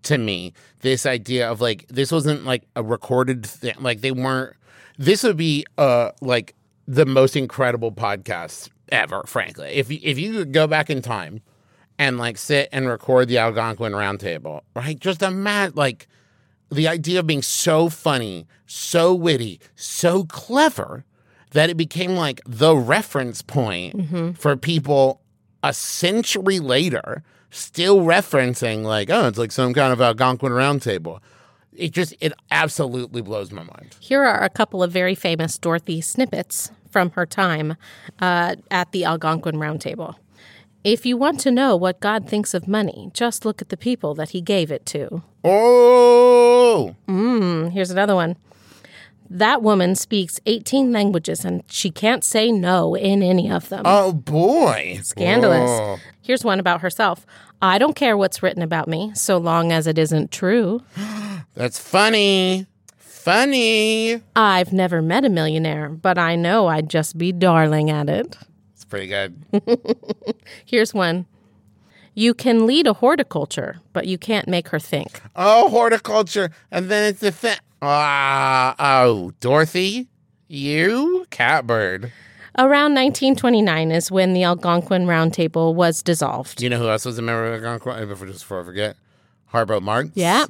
to 0.03 0.17
me. 0.17 0.53
This 0.81 1.05
idea 1.05 1.49
of 1.49 1.61
like 1.61 1.87
this 1.87 2.11
wasn't 2.11 2.45
like 2.45 2.63
a 2.75 2.83
recorded 2.83 3.45
thing. 3.45 3.75
Like 3.79 4.01
they 4.01 4.11
weren't. 4.11 4.55
This 4.97 5.23
would 5.23 5.37
be 5.37 5.65
uh 5.77 6.11
like 6.21 6.55
the 6.87 7.05
most 7.05 7.35
incredible 7.35 7.91
podcast 7.91 8.69
ever. 8.91 9.23
Frankly, 9.25 9.69
if 9.69 9.91
you, 9.91 9.99
if 10.01 10.17
you 10.17 10.33
could 10.33 10.53
go 10.53 10.67
back 10.67 10.89
in 10.89 11.01
time 11.01 11.41
and 11.97 12.17
like 12.17 12.37
sit 12.37 12.69
and 12.71 12.87
record 12.87 13.27
the 13.27 13.37
Algonquin 13.37 13.91
Roundtable, 13.93 14.61
right? 14.75 14.99
Just 14.99 15.21
imagine 15.21 15.75
like 15.75 16.07
the 16.71 16.87
idea 16.87 17.19
of 17.19 17.27
being 17.27 17.41
so 17.41 17.89
funny, 17.89 18.47
so 18.65 19.13
witty, 19.13 19.59
so 19.75 20.23
clever 20.25 21.03
that 21.51 21.69
it 21.69 21.77
became 21.77 22.11
like 22.15 22.41
the 22.45 22.75
reference 22.75 23.41
point 23.41 24.37
for 24.37 24.55
people 24.55 25.21
a 25.63 25.73
century 25.73 26.59
later 26.59 27.23
still 27.51 28.01
referencing 28.01 28.83
like 28.83 29.09
oh 29.09 29.27
it's 29.27 29.37
like 29.37 29.51
some 29.51 29.73
kind 29.73 29.91
of 29.91 30.01
algonquin 30.01 30.51
roundtable 30.51 31.19
it 31.73 31.91
just 31.91 32.13
it 32.19 32.33
absolutely 32.51 33.21
blows 33.21 33.51
my 33.51 33.63
mind 33.63 33.95
Here 33.99 34.23
are 34.23 34.43
a 34.43 34.49
couple 34.49 34.83
of 34.83 34.91
very 34.91 35.15
famous 35.15 35.57
Dorothy 35.57 36.01
snippets 36.01 36.71
from 36.89 37.11
her 37.11 37.25
time 37.25 37.75
uh, 38.19 38.55
at 38.71 38.91
the 38.91 39.05
Algonquin 39.05 39.55
Roundtable. 39.55 40.15
If 40.83 41.05
you 41.05 41.17
want 41.17 41.39
to 41.41 41.51
know 41.51 41.75
what 41.75 41.99
God 41.99 42.27
thinks 42.27 42.53
of 42.53 42.67
money, 42.67 43.11
just 43.13 43.45
look 43.45 43.61
at 43.61 43.69
the 43.69 43.77
people 43.77 44.15
that 44.15 44.29
he 44.29 44.41
gave 44.41 44.71
it 44.71 44.85
to. 44.87 45.21
oh 45.43 46.95
Mm, 47.07 47.71
here's 47.71 47.91
another 47.91 48.15
one. 48.15 48.37
That 49.29 49.61
woman 49.61 49.95
speaks 49.95 50.39
18 50.47 50.91
languages 50.91 51.45
and 51.45 51.63
she 51.67 51.91
can't 51.91 52.23
say 52.23 52.51
no 52.51 52.95
in 52.95 53.21
any 53.21 53.49
of 53.51 53.69
them. 53.69 53.83
oh 53.85 54.11
boy 54.13 54.99
Scandalous. 55.03 55.69
Oh. 55.69 55.99
Here's 56.21 56.43
one 56.43 56.59
about 56.59 56.81
herself. 56.81 57.25
I 57.61 57.77
don't 57.77 57.95
care 57.95 58.17
what's 58.17 58.41
written 58.41 58.61
about 58.63 58.87
me 58.87 59.11
so 59.15 59.37
long 59.37 59.71
as 59.71 59.85
it 59.87 59.97
isn't 59.99 60.31
true. 60.31 60.81
that's 61.55 61.77
funny 61.79 62.65
funny 62.97 64.21
I've 64.35 64.71
never 64.73 65.01
met 65.01 65.25
a 65.25 65.29
millionaire, 65.29 65.89
but 65.89 66.17
I 66.17 66.35
know 66.35 66.67
I'd 66.67 66.89
just 66.89 67.17
be 67.17 67.31
darling 67.31 67.89
at 67.91 68.09
it. 68.09 68.37
it's 68.73 68.85
pretty 68.85 69.07
good 69.07 69.43
Here's 70.65 70.93
one. 70.93 71.25
You 72.19 72.33
can 72.33 72.67
lead 72.67 72.85
a 72.85 72.91
horticulture, 72.91 73.77
but 73.93 74.05
you 74.05 74.17
can't 74.17 74.45
make 74.45 74.67
her 74.69 74.79
think. 74.79 75.21
oh 75.37 75.69
horticulture 75.69 76.49
and 76.69 76.89
then 76.91 77.05
it's 77.09 77.21
the 77.21 77.31
thing 77.31 77.57
ah 77.81 78.75
oh 78.77 79.31
dorothy 79.39 80.09
you 80.49 81.25
catbird 81.29 82.11
Around 82.57 82.95
1929 82.95 83.91
is 83.93 84.11
when 84.11 84.33
the 84.33 84.43
Algonquin 84.43 85.05
Roundtable 85.05 85.73
was 85.73 86.03
dissolved. 86.03 86.61
you 86.61 86.69
know 86.69 86.77
who 86.77 86.89
else 86.89 87.05
was 87.05 87.17
a 87.17 87.21
member 87.21 87.45
of 87.53 87.63
algonquin 87.63 88.05
before 88.09 88.27
just 88.27 88.41
before 88.41 88.59
i 88.59 88.63
forget 88.65 88.97
harpo 89.53 89.81
marx 89.81 90.09
Yeah, 90.13 90.45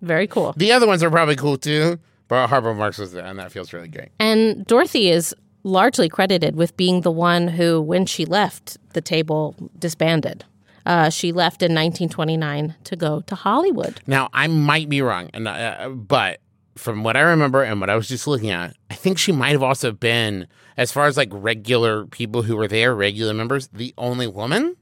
very 0.00 0.26
cool. 0.26 0.54
the 0.56 0.72
other 0.72 0.86
ones 0.86 1.02
are 1.02 1.10
probably 1.10 1.36
cool 1.36 1.58
too 1.58 1.98
but 2.28 2.48
harpo 2.48 2.74
marx 2.74 2.96
was 2.96 3.12
there 3.12 3.26
and 3.26 3.38
that 3.38 3.52
feels 3.52 3.74
really 3.74 3.88
great 3.88 4.08
And 4.18 4.64
Dorothy 4.66 5.10
is 5.10 5.34
largely 5.62 6.08
credited 6.08 6.56
with 6.56 6.74
being 6.78 7.02
the 7.02 7.10
one 7.12 7.48
who, 7.48 7.80
when 7.82 8.04
she 8.06 8.24
left, 8.24 8.78
the 8.94 9.00
table 9.00 9.54
disbanded. 9.78 10.44
Uh, 10.84 11.10
she 11.10 11.32
left 11.32 11.62
in 11.62 11.72
1929 11.72 12.74
to 12.84 12.96
go 12.96 13.20
to 13.22 13.34
Hollywood. 13.34 14.00
Now, 14.06 14.28
I 14.32 14.46
might 14.46 14.88
be 14.88 15.02
wrong, 15.02 15.30
and 15.32 15.46
uh, 15.46 15.88
but 15.90 16.40
from 16.76 17.04
what 17.04 17.16
I 17.16 17.20
remember 17.20 17.62
and 17.62 17.80
what 17.80 17.90
I 17.90 17.96
was 17.96 18.08
just 18.08 18.26
looking 18.26 18.50
at, 18.50 18.76
I 18.90 18.94
think 18.94 19.18
she 19.18 19.32
might 19.32 19.52
have 19.52 19.62
also 19.62 19.92
been, 19.92 20.46
as 20.76 20.90
far 20.90 21.06
as 21.06 21.16
like 21.16 21.28
regular 21.32 22.06
people 22.06 22.42
who 22.42 22.56
were 22.56 22.68
there, 22.68 22.94
regular 22.94 23.34
members, 23.34 23.68
the 23.68 23.94
only 23.98 24.26
woman 24.26 24.76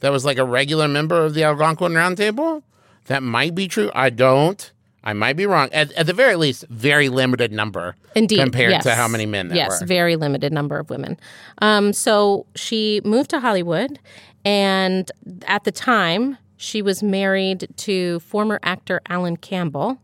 that 0.00 0.12
was 0.12 0.24
like 0.24 0.38
a 0.38 0.44
regular 0.44 0.86
member 0.86 1.24
of 1.24 1.34
the 1.34 1.44
Algonquin 1.44 1.92
Roundtable. 1.92 2.62
That 3.06 3.22
might 3.22 3.54
be 3.54 3.68
true. 3.68 3.90
I 3.94 4.10
don't. 4.10 4.70
I 5.02 5.12
might 5.12 5.36
be 5.36 5.44
wrong. 5.44 5.68
At, 5.72 5.92
at 5.92 6.06
the 6.06 6.14
very 6.14 6.34
least, 6.36 6.64
very 6.70 7.10
limited 7.10 7.52
number 7.52 7.94
Indeed, 8.14 8.38
compared 8.38 8.70
yes. 8.70 8.84
to 8.84 8.94
how 8.94 9.06
many 9.06 9.26
men 9.26 9.48
there 9.48 9.56
yes, 9.58 9.80
were. 9.80 9.86
very 9.86 10.16
limited 10.16 10.52
number 10.52 10.78
of 10.78 10.88
women. 10.88 11.18
Um, 11.60 11.92
so 11.92 12.46
she 12.54 13.02
moved 13.04 13.28
to 13.30 13.40
Hollywood, 13.40 13.98
and 14.44 15.10
at 15.46 15.64
the 15.64 15.72
time, 15.72 16.38
she 16.56 16.82
was 16.82 17.02
married 17.02 17.68
to 17.76 18.20
former 18.20 18.60
actor 18.62 19.00
Alan 19.08 19.36
Campbell. 19.36 20.00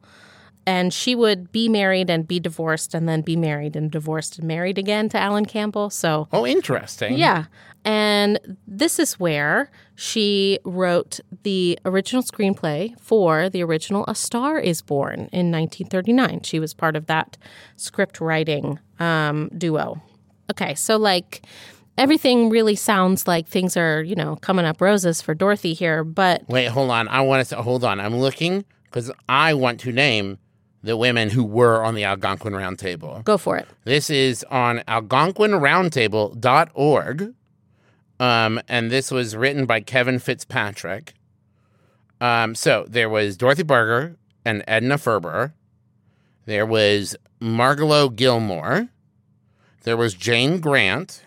And 0.67 0.93
she 0.93 1.15
would 1.15 1.51
be 1.51 1.69
married 1.69 2.11
and 2.11 2.29
be 2.29 2.39
divorced, 2.39 2.95
and 2.95 3.09
then 3.09 3.23
be 3.23 3.35
married 3.35 3.75
and 3.75 3.91
divorced 3.91 4.39
and 4.39 4.47
married 4.47 4.79
again 4.79 5.09
to 5.09 5.19
Alan 5.19 5.47
Campbell. 5.47 5.91
So 5.91 6.29
oh, 6.33 6.47
interesting. 6.47 7.17
Yeah. 7.17 7.47
And 7.85 8.59
this 8.69 8.99
is 8.99 9.19
where 9.19 9.71
she 9.95 10.59
wrote 10.65 11.19
the 11.43 11.79
original 11.85 12.23
screenplay 12.23 12.99
for 13.01 13.49
the 13.49 13.63
original 13.63 14.05
A 14.07 14.15
Star 14.15 14.59
is 14.59 14.83
Born 14.83 15.31
in 15.33 15.51
1939. 15.51 16.43
She 16.43 16.61
was 16.61 16.75
part 16.75 16.95
of 16.95 17.07
that 17.07 17.39
script 17.77 18.21
writing 18.21 18.79
um, 18.99 19.49
duo. 19.57 20.03
Okay, 20.51 20.75
so 20.75 20.99
like 20.99 21.43
everything 22.01 22.49
really 22.49 22.75
sounds 22.75 23.29
like 23.29 23.47
things 23.47 23.77
are, 23.77 24.03
you 24.03 24.17
know, 24.17 24.37
coming 24.37 24.65
up 24.65 24.81
roses 24.81 25.21
for 25.21 25.35
Dorothy 25.35 25.75
here, 25.75 26.03
but 26.03 26.49
Wait, 26.49 26.69
hold 26.69 26.91
on. 26.91 27.07
I 27.09 27.21
want 27.21 27.47
to 27.47 27.57
hold 27.57 27.85
on. 27.85 28.01
I'm 28.01 28.17
looking 28.17 28.65
because 28.85 29.11
I 29.29 29.53
want 29.55 29.81
to 29.81 29.93
name 29.93 30.39
the 30.83 30.97
women 30.97 31.29
who 31.29 31.45
were 31.45 31.85
on 31.85 31.95
the 31.95 32.05
Algonquin 32.05 32.55
Roundtable. 32.55 33.23
go 33.23 33.37
for 33.37 33.59
it. 33.59 33.69
This 33.85 34.09
is 34.09 34.47
on 34.51 34.79
algonquinroundtable.org. 34.89 37.35
Um, 38.19 38.61
and 38.67 38.91
this 38.91 39.11
was 39.11 39.37
written 39.37 39.67
by 39.67 39.81
Kevin 39.81 40.19
Fitzpatrick. 40.19 41.13
Um, 42.21 42.55
so 42.55 42.87
there 42.89 43.11
was 43.11 43.37
Dorothy 43.37 43.65
Parker 43.65 44.17
and 44.45 44.65
Edna 44.67 44.99
Ferber. 44.99 45.55
There 46.47 46.67
was 46.67 47.15
Margalo 47.41 48.15
Gillmore. 48.15 48.89
There 49.85 49.97
was 49.97 50.13
Jane 50.15 50.61
Grant, 50.61 51.23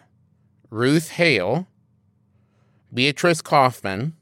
Ruth 0.73 1.11
Hale, 1.11 1.67
Beatrice 2.91 3.43
Kaufman, 3.43 4.15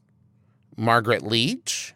Margaret 0.75 1.23
Leech, 1.23 1.93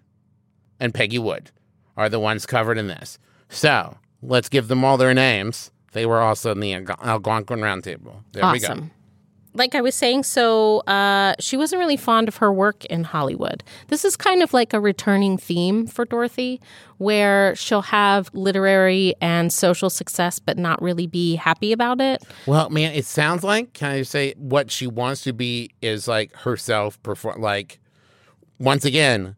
and 0.79 0.93
Peggy 0.93 1.19
Wood 1.19 1.51
are 1.97 2.07
the 2.07 2.21
ones 2.21 2.45
covered 2.45 2.77
in 2.77 2.87
this. 2.87 3.19
So 3.49 3.97
let's 4.21 4.47
give 4.47 4.69
them 4.69 4.85
all 4.85 4.95
their 4.95 5.13
names. 5.13 5.71
They 5.91 6.05
were 6.05 6.21
also 6.21 6.51
in 6.53 6.61
the 6.61 6.71
Alg- 6.71 7.03
Algonquin 7.05 7.59
Roundtable. 7.59 8.23
There 8.31 8.43
we 8.53 8.59
go. 8.59 8.89
Like 9.55 9.73
I 9.73 9.81
was 9.81 9.95
saying, 9.95 10.23
so 10.23 10.79
uh, 10.81 11.33
she 11.39 11.57
wasn't 11.57 11.79
really 11.79 11.97
fond 11.97 12.27
of 12.27 12.37
her 12.37 12.51
work 12.51 12.85
in 12.85 13.05
Hollywood. 13.05 13.63
This 13.87 14.05
is 14.05 14.15
kind 14.15 14.43
of 14.43 14.53
like 14.53 14.73
a 14.73 14.79
returning 14.79 15.37
theme 15.37 15.87
for 15.87 16.05
Dorothy, 16.05 16.61
where 16.97 17.55
she'll 17.55 17.81
have 17.83 18.29
literary 18.33 19.15
and 19.21 19.51
social 19.51 19.89
success, 19.89 20.39
but 20.39 20.57
not 20.57 20.81
really 20.81 21.07
be 21.07 21.35
happy 21.35 21.71
about 21.71 22.01
it. 22.01 22.23
Well, 22.45 22.69
man, 22.69 22.93
it 22.93 23.05
sounds 23.05 23.43
like 23.43 23.73
can 23.73 23.91
I 23.91 24.01
say 24.03 24.33
what 24.37 24.71
she 24.71 24.87
wants 24.87 25.21
to 25.23 25.33
be 25.33 25.71
is 25.81 26.07
like 26.07 26.33
herself 26.33 27.01
perform 27.01 27.41
like 27.41 27.79
once 28.59 28.85
again 28.85 29.35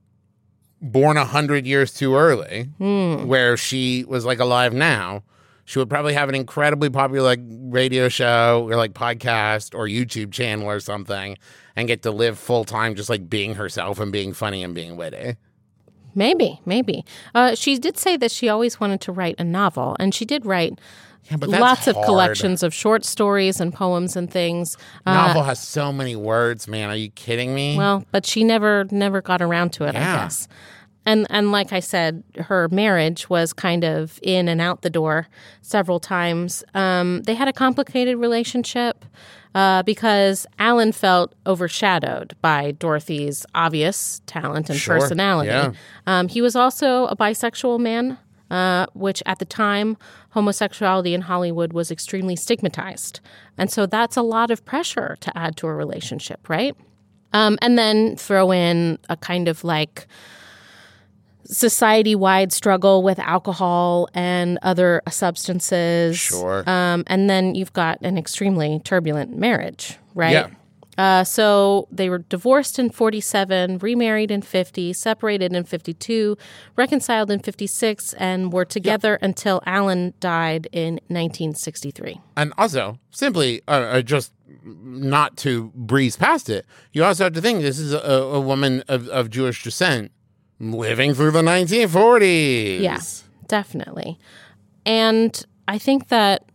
born 0.81 1.17
a 1.17 1.25
hundred 1.25 1.65
years 1.65 1.93
too 1.93 2.15
early, 2.15 2.69
where 2.77 3.57
she 3.57 4.03
was 4.05 4.25
like 4.25 4.39
alive 4.39 4.73
now. 4.73 5.23
She 5.67 5.79
would 5.79 5.89
probably 5.89 6.13
have 6.13 6.29
an 6.29 6.35
incredibly 6.35 6.89
popular 6.89 7.23
like 7.23 7.41
radio 7.43 8.07
show 8.07 8.65
or 8.69 8.77
like 8.77 8.93
podcast 8.93 9.75
or 9.77 9.85
YouTube 9.85 10.31
channel 10.31 10.65
or 10.65 10.79
something, 10.79 11.37
and 11.75 11.89
get 11.89 12.03
to 12.03 12.11
live 12.11 12.39
full 12.39 12.63
time 12.63 12.95
just 12.95 13.09
like 13.09 13.29
being 13.29 13.55
herself 13.55 13.99
and 13.99 14.09
being 14.09 14.31
funny 14.31 14.63
and 14.63 14.73
being 14.73 14.95
witty. 14.95 15.35
Maybe, 16.15 16.61
maybe. 16.65 17.03
Uh, 17.35 17.53
she 17.53 17.77
did 17.77 17.97
say 17.97 18.15
that 18.15 18.31
she 18.31 18.47
always 18.47 18.79
wanted 18.79 19.01
to 19.01 19.11
write 19.11 19.35
a 19.39 19.43
novel, 19.43 19.97
and 19.99 20.15
she 20.15 20.23
did 20.23 20.45
write 20.45 20.79
Yeah, 21.29 21.35
lots 21.41 21.85
of 21.85 21.95
hard. 21.95 22.05
collections 22.07 22.63
of 22.63 22.73
short 22.73 23.03
stories 23.03 23.59
and 23.59 23.73
poems 23.73 24.15
and 24.15 24.31
things. 24.31 24.77
Uh, 25.05 25.13
Novel 25.13 25.43
has 25.43 25.59
so 25.61 25.91
many 25.91 26.15
words, 26.15 26.65
man. 26.65 26.89
Are 26.89 26.95
you 26.95 27.09
kidding 27.09 27.53
me? 27.53 27.75
Well, 27.77 28.05
but 28.13 28.25
she 28.25 28.45
never 28.45 28.85
never 28.89 29.21
got 29.21 29.41
around 29.41 29.73
to 29.73 29.83
it, 29.83 29.89
I 29.89 29.99
guess. 29.99 30.47
And 31.07 31.25
and 31.29 31.51
like 31.53 31.71
I 31.71 31.79
said, 31.79 32.21
her 32.37 32.67
marriage 32.69 33.29
was 33.29 33.53
kind 33.53 33.83
of 33.85 34.19
in 34.21 34.47
and 34.49 34.59
out 34.61 34.81
the 34.81 34.89
door 34.89 35.27
several 35.61 35.99
times. 35.99 36.63
Um, 36.73 37.21
they 37.23 37.33
had 37.33 37.47
a 37.47 37.53
complicated 37.53 38.17
relationship 38.17 39.05
uh, 39.55 39.83
because 39.83 40.45
Alan 40.59 40.91
felt 40.91 41.33
overshadowed 41.45 42.35
by 42.41 42.71
Dorothy's 42.71 43.45
obvious 43.55 44.21
talent 44.25 44.69
and 44.69 44.77
Sure. 44.77 44.99
personality. 44.99 45.49
Yeah. 45.49 45.71
Um, 46.05 46.27
he 46.27 46.41
was 46.41 46.55
also 46.55 47.05
a 47.07 47.15
bisexual 47.15 47.79
man, 47.79 48.17
uh, 48.51 48.87
which 48.93 49.23
at 49.25 49.39
the 49.39 49.45
time, 49.45 49.95
homosexuality 50.31 51.13
in 51.13 51.21
Hollywood 51.21 51.71
was 51.71 51.89
extremely 51.89 52.35
stigmatized. 52.35 53.21
And 53.57 53.71
so 53.71 53.85
that's 53.85 54.17
a 54.17 54.21
lot 54.21 54.51
of 54.51 54.65
pressure 54.65 55.15
to 55.21 55.37
add 55.37 55.55
to 55.57 55.67
a 55.67 55.73
relationship, 55.73 56.49
right? 56.49 56.75
Um, 57.33 57.57
and 57.61 57.77
then 57.77 58.17
throw 58.17 58.51
in 58.51 58.99
a 59.09 59.15
kind 59.15 59.47
of 59.47 59.63
like 59.63 60.05
society 61.47 62.15
wide 62.15 62.51
struggle 62.51 63.03
with 63.03 63.19
alcohol 63.19 64.09
and 64.13 64.59
other 64.61 65.01
substances. 65.09 66.17
Sure. 66.17 66.63
Um, 66.69 67.03
and 67.07 67.29
then 67.29 67.55
you've 67.55 67.73
got 67.73 67.99
an 68.01 68.17
extremely 68.17 68.79
turbulent 68.83 69.37
marriage, 69.37 69.97
right? 70.13 70.31
Yeah. 70.31 70.49
Uh, 70.97 71.23
so 71.23 71.87
they 71.91 72.09
were 72.09 72.17
divorced 72.17 72.79
in 72.79 72.89
47, 72.89 73.77
remarried 73.79 74.31
in 74.31 74.41
50, 74.41 74.93
separated 74.93 75.53
in 75.53 75.63
52, 75.63 76.35
reconciled 76.75 77.29
in 77.29 77.39
56, 77.39 78.13
and 78.13 78.51
were 78.51 78.65
together 78.65 79.19
until 79.21 79.61
Alan 79.67 80.15
died 80.19 80.67
in 80.71 80.95
1963. 81.07 82.19
And 82.35 82.51
also, 82.57 82.97
simply, 83.11 83.61
uh, 83.67 83.71
uh, 83.71 84.01
just 84.01 84.33
not 84.63 85.37
to 85.37 85.71
breeze 85.75 86.17
past 86.17 86.49
it, 86.49 86.65
you 86.93 87.03
also 87.03 87.25
have 87.25 87.33
to 87.33 87.41
think 87.41 87.61
this 87.61 87.77
is 87.77 87.93
a, 87.93 87.99
a 87.99 88.41
woman 88.41 88.83
of, 88.87 89.07
of 89.09 89.29
Jewish 89.29 89.63
descent 89.63 90.11
living 90.59 91.13
through 91.13 91.31
the 91.31 91.41
1940s. 91.41 92.81
Yeah, 92.81 92.99
definitely. 93.47 94.19
And 94.85 95.45
I 95.67 95.77
think 95.77 96.07
that, 96.09 96.45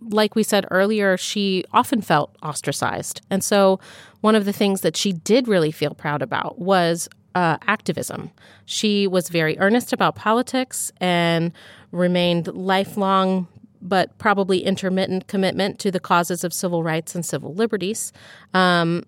like 0.00 0.34
we 0.34 0.42
said 0.42 0.66
earlier, 0.70 1.16
she 1.16 1.64
often 1.72 2.00
felt 2.00 2.36
ostracized. 2.42 3.20
And 3.30 3.44
so, 3.44 3.78
one 4.20 4.34
of 4.34 4.44
the 4.44 4.52
things 4.52 4.80
that 4.82 4.96
she 4.96 5.12
did 5.12 5.48
really 5.48 5.70
feel 5.70 5.94
proud 5.94 6.22
about 6.22 6.58
was 6.58 7.08
uh, 7.34 7.58
activism. 7.66 8.30
She 8.64 9.06
was 9.06 9.28
very 9.28 9.58
earnest 9.58 9.92
about 9.92 10.14
politics 10.16 10.92
and 10.98 11.52
remained 11.90 12.48
lifelong. 12.48 13.48
But 13.84 14.16
probably 14.18 14.60
intermittent 14.60 15.26
commitment 15.26 15.80
to 15.80 15.90
the 15.90 15.98
causes 15.98 16.44
of 16.44 16.54
civil 16.54 16.84
rights 16.84 17.16
and 17.16 17.26
civil 17.26 17.52
liberties. 17.52 18.12
Um, 18.54 19.02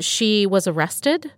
she 0.00 0.46
was 0.46 0.66
arrested 0.66 1.30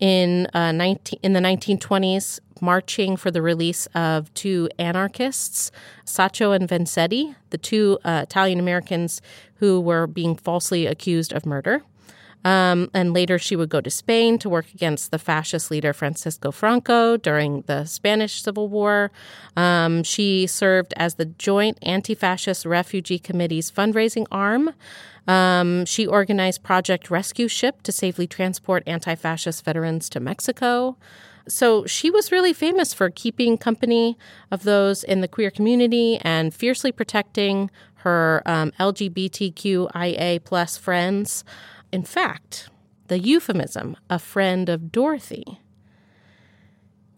in 0.00 0.46
uh, 0.54 0.72
19, 0.72 1.20
in 1.22 1.32
the 1.32 1.40
1920s 1.40 2.40
marching 2.60 3.16
for 3.16 3.30
the 3.30 3.42
release 3.42 3.86
of 3.94 4.32
two 4.34 4.68
anarchists, 4.78 5.70
Sacco 6.04 6.52
and 6.52 6.68
Vanzetti, 6.68 7.34
the 7.50 7.58
two 7.58 7.98
uh, 8.04 8.20
Italian 8.22 8.58
Americans 8.58 9.20
who 9.56 9.80
were 9.80 10.06
being 10.06 10.36
falsely 10.36 10.86
accused 10.86 11.32
of 11.32 11.44
murder. 11.46 11.82
Um, 12.44 12.90
and 12.92 13.14
later 13.14 13.38
she 13.38 13.56
would 13.56 13.70
go 13.70 13.80
to 13.80 13.90
Spain 13.90 14.38
to 14.38 14.50
work 14.50 14.66
against 14.74 15.10
the 15.10 15.18
fascist 15.18 15.70
leader 15.70 15.92
Francisco 15.92 16.50
Franco 16.50 17.16
during 17.16 17.62
the 17.62 17.84
Spanish 17.86 18.42
Civil 18.42 18.68
War. 18.68 19.10
Um, 19.56 20.02
she 20.02 20.46
served 20.46 20.92
as 20.96 21.14
the 21.14 21.24
Joint 21.24 21.78
Anti 21.82 22.14
Fascist 22.14 22.66
Refugee 22.66 23.18
Committee's 23.18 23.70
fundraising 23.70 24.26
arm. 24.30 24.74
Um, 25.26 25.86
she 25.86 26.06
organized 26.06 26.62
Project 26.62 27.10
Rescue 27.10 27.48
Ship 27.48 27.82
to 27.82 27.92
safely 27.92 28.26
transport 28.26 28.82
anti 28.86 29.14
fascist 29.14 29.64
veterans 29.64 30.08
to 30.10 30.20
Mexico. 30.20 30.96
So 31.48 31.84
she 31.86 32.10
was 32.10 32.32
really 32.32 32.52
famous 32.52 32.94
for 32.94 33.10
keeping 33.10 33.58
company 33.58 34.16
of 34.50 34.62
those 34.62 35.04
in 35.04 35.20
the 35.20 35.28
queer 35.28 35.50
community 35.50 36.18
and 36.22 36.54
fiercely 36.54 36.90
protecting 36.90 37.70
her 37.96 38.42
um, 38.46 38.72
LGBTQIA 38.80 40.44
plus 40.44 40.76
friends. 40.76 41.44
In 41.94 42.02
fact, 42.02 42.68
the 43.06 43.20
euphemism, 43.20 43.96
a 44.10 44.18
friend 44.18 44.68
of 44.68 44.90
Dorothy, 44.90 45.60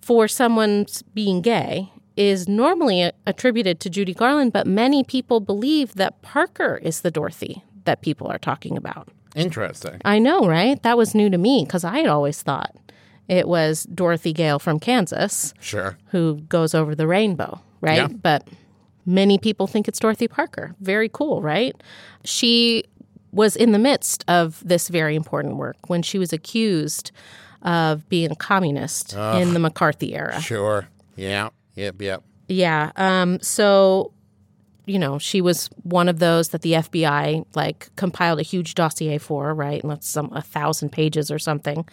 for 0.02 0.28
someone's 0.28 1.00
being 1.14 1.40
gay 1.40 1.90
is 2.14 2.46
normally 2.46 3.10
attributed 3.26 3.80
to 3.80 3.88
Judy 3.90 4.12
Garland, 4.12 4.52
but 4.52 4.66
many 4.66 5.02
people 5.02 5.40
believe 5.40 5.94
that 5.94 6.20
Parker 6.20 6.78
is 6.82 7.00
the 7.00 7.10
Dorothy 7.10 7.64
that 7.84 8.02
people 8.02 8.26
are 8.28 8.38
talking 8.38 8.76
about. 8.76 9.08
Interesting. 9.34 9.98
I 10.04 10.18
know, 10.18 10.40
right? 10.46 10.82
That 10.82 10.98
was 10.98 11.14
new 11.14 11.30
to 11.30 11.38
me 11.38 11.64
because 11.66 11.82
I 11.84 11.96
had 11.98 12.06
always 12.06 12.42
thought 12.42 12.74
it 13.28 13.48
was 13.48 13.84
Dorothy 13.84 14.34
Gale 14.34 14.58
from 14.58 14.78
Kansas 14.78 15.54
Sure. 15.60 15.96
who 16.06 16.36
goes 16.48 16.74
over 16.74 16.94
the 16.94 17.06
rainbow, 17.06 17.60
right? 17.80 17.96
Yeah. 17.96 18.08
But 18.08 18.46
many 19.06 19.38
people 19.38 19.66
think 19.66 19.88
it's 19.88 19.98
Dorothy 19.98 20.28
Parker. 20.28 20.74
Very 20.80 21.08
cool, 21.08 21.40
right? 21.40 21.74
She 22.24 22.84
was 23.36 23.54
in 23.54 23.72
the 23.72 23.78
midst 23.78 24.24
of 24.28 24.66
this 24.66 24.88
very 24.88 25.14
important 25.14 25.56
work 25.56 25.76
when 25.88 26.02
she 26.02 26.18
was 26.18 26.32
accused 26.32 27.12
of 27.62 28.08
being 28.08 28.30
a 28.30 28.36
communist 28.36 29.12
in 29.12 29.52
the 29.52 29.58
McCarthy 29.58 30.14
era. 30.14 30.40
Sure. 30.40 30.88
Yeah. 31.16 31.50
Yep. 31.74 32.00
Yep. 32.00 32.22
Yeah. 32.48 32.92
Um, 32.96 33.40
so, 33.40 34.12
you 34.86 34.98
know, 34.98 35.18
she 35.18 35.40
was 35.40 35.68
one 35.82 36.08
of 36.08 36.18
those 36.18 36.50
that 36.50 36.62
the 36.62 36.72
FBI 36.72 37.44
like 37.54 37.94
compiled 37.96 38.38
a 38.38 38.42
huge 38.42 38.74
dossier 38.74 39.18
for, 39.18 39.52
right? 39.52 39.82
And 39.82 39.90
that's 39.90 40.08
some 40.08 40.32
a 40.32 40.40
thousand 40.40 40.90
pages 40.90 41.30
or 41.30 41.38
something, 41.38 41.86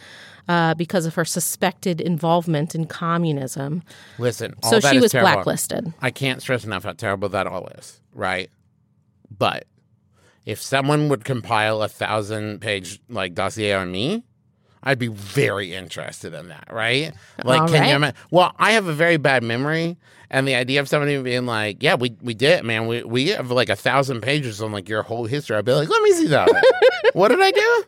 uh, 0.48 0.76
because 0.76 1.06
of 1.06 1.16
her 1.16 1.26
suspected 1.26 2.00
involvement 2.00 2.76
in 2.76 2.86
communism. 2.86 3.84
Listen. 4.18 4.54
All 4.64 4.70
so 4.70 4.80
she 4.80 5.00
was 5.00 5.12
terrible. 5.12 5.34
blacklisted. 5.34 5.94
I 6.02 6.12
can't 6.12 6.42
stress 6.42 6.64
enough 6.64 6.84
how 6.84 6.94
terrible 6.94 7.30
that 7.30 7.48
all 7.48 7.68
is, 7.78 8.00
right? 8.14 8.50
But 9.36 9.66
if 10.46 10.62
someone 10.62 11.10
would 11.10 11.24
compile 11.24 11.82
a 11.82 11.88
thousand 11.88 12.60
page 12.62 13.00
like 13.10 13.34
dossier 13.34 13.74
on 13.74 13.92
me, 13.92 14.24
I'd 14.84 15.00
be 15.00 15.08
very 15.08 15.74
interested 15.74 16.34
in 16.34 16.50
that, 16.50 16.68
right? 16.72 17.14
Like, 17.46 17.62
All 17.62 17.68
can 17.68 17.82
right. 17.82 17.90
you 17.90 17.96
imagine? 17.96 18.16
Well, 18.32 18.54
I 18.58 18.74
have 18.74 18.88
a 18.88 18.94
very 18.94 19.18
bad 19.18 19.44
memory, 19.44 19.98
and 20.30 20.48
the 20.48 20.56
idea 20.56 20.80
of 20.80 20.88
somebody 20.88 21.22
being 21.22 21.46
like, 21.46 21.82
"Yeah, 21.82 21.96
we 21.96 22.16
we 22.22 22.34
did, 22.34 22.60
it, 22.60 22.66
man. 22.66 22.88
We 22.88 23.04
we 23.04 23.30
have 23.30 23.52
like 23.52 23.70
a 23.70 23.76
thousand 23.76 24.22
pages 24.22 24.62
on 24.62 24.72
like 24.72 24.88
your 24.90 25.04
whole 25.04 25.26
history." 25.26 25.56
I'd 25.58 25.66
be 25.66 25.74
like, 25.74 25.90
"Let 25.90 26.02
me 26.04 26.12
see 26.14 26.28
that. 26.28 26.50
what 27.14 27.30
did 27.30 27.42
I 27.42 27.52
do?" 27.52 27.84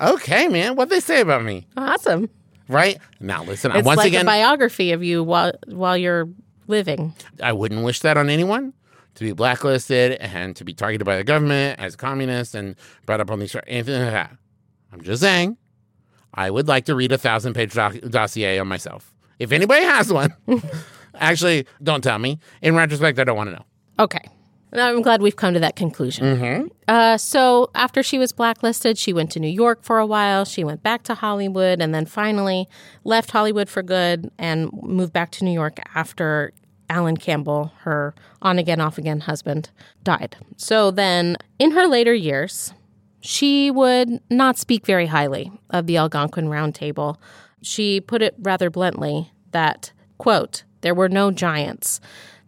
Okay, 0.00 0.48
man. 0.48 0.76
What 0.76 0.88
they 0.90 1.00
say 1.00 1.20
about 1.20 1.44
me, 1.44 1.66
Awesome. 1.76 2.28
right? 2.68 2.98
Now, 3.20 3.44
listen. 3.44 3.70
It's 3.72 3.84
once 3.86 3.98
like 3.98 4.08
again, 4.08 4.22
a 4.22 4.26
biography 4.26 4.92
of 4.92 5.02
you 5.02 5.22
while 5.22 5.52
while 5.66 5.96
you're 5.96 6.28
living. 6.66 7.14
I 7.42 7.52
wouldn't 7.52 7.84
wish 7.84 8.00
that 8.00 8.16
on 8.16 8.28
anyone 8.30 8.72
to 9.14 9.24
be 9.24 9.32
blacklisted 9.32 10.12
and 10.12 10.56
to 10.56 10.64
be 10.64 10.72
targeted 10.72 11.04
by 11.04 11.16
the 11.16 11.24
government 11.24 11.78
as 11.78 11.94
a 11.94 11.96
communist 11.96 12.54
and 12.54 12.76
brought 13.06 13.20
up 13.20 13.30
on 13.30 13.38
these 13.38 13.54
anything 13.66 14.02
like 14.02 14.12
that. 14.12 14.36
I'm 14.92 15.02
just 15.02 15.22
saying, 15.22 15.56
I 16.34 16.50
would 16.50 16.68
like 16.68 16.86
to 16.86 16.94
read 16.94 17.12
a 17.12 17.18
thousand 17.18 17.54
page 17.54 17.74
doc- 17.74 18.00
dossier 18.08 18.58
on 18.58 18.68
myself. 18.68 19.14
If 19.38 19.52
anybody 19.52 19.84
has 19.84 20.12
one, 20.12 20.34
actually, 21.14 21.66
don't 21.82 22.02
tell 22.02 22.18
me. 22.18 22.38
In 22.60 22.74
retrospect, 22.74 23.18
I 23.18 23.24
don't 23.24 23.36
want 23.36 23.50
to 23.50 23.56
know. 23.56 23.64
Okay. 23.98 24.20
I'm 24.74 25.02
glad 25.02 25.20
we've 25.20 25.36
come 25.36 25.52
to 25.52 25.60
that 25.60 25.76
conclusion. 25.76 26.24
Uh, 26.88 27.18
so, 27.18 27.70
after 27.74 28.02
she 28.02 28.18
was 28.18 28.32
blacklisted, 28.32 28.96
she 28.96 29.12
went 29.12 29.30
to 29.32 29.40
New 29.40 29.48
York 29.48 29.82
for 29.82 29.98
a 29.98 30.06
while. 30.06 30.46
She 30.46 30.64
went 30.64 30.82
back 30.82 31.02
to 31.04 31.14
Hollywood 31.14 31.82
and 31.82 31.94
then 31.94 32.06
finally 32.06 32.68
left 33.04 33.32
Hollywood 33.32 33.68
for 33.68 33.82
good 33.82 34.30
and 34.38 34.72
moved 34.72 35.12
back 35.12 35.30
to 35.32 35.44
New 35.44 35.52
York 35.52 35.78
after 35.94 36.54
Alan 36.92 37.16
Campbell, 37.16 37.72
her 37.84 38.14
on 38.42 38.58
again, 38.58 38.80
off 38.80 38.98
again 38.98 39.20
husband, 39.20 39.70
died. 40.04 40.36
So, 40.56 40.90
then 40.90 41.36
in 41.58 41.70
her 41.72 41.86
later 41.86 42.14
years, 42.14 42.74
She 43.22 43.70
would 43.70 44.20
not 44.28 44.58
speak 44.58 44.84
very 44.84 45.06
highly 45.06 45.52
of 45.70 45.86
the 45.86 45.96
Algonquin 45.96 46.48
Round 46.48 46.74
Table. 46.74 47.20
She 47.62 48.00
put 48.00 48.20
it 48.20 48.34
rather 48.40 48.68
bluntly 48.68 49.30
that, 49.52 49.92
quote, 50.18 50.64
there 50.80 50.94
were 50.94 51.08
no 51.08 51.30
giants. 51.30 52.00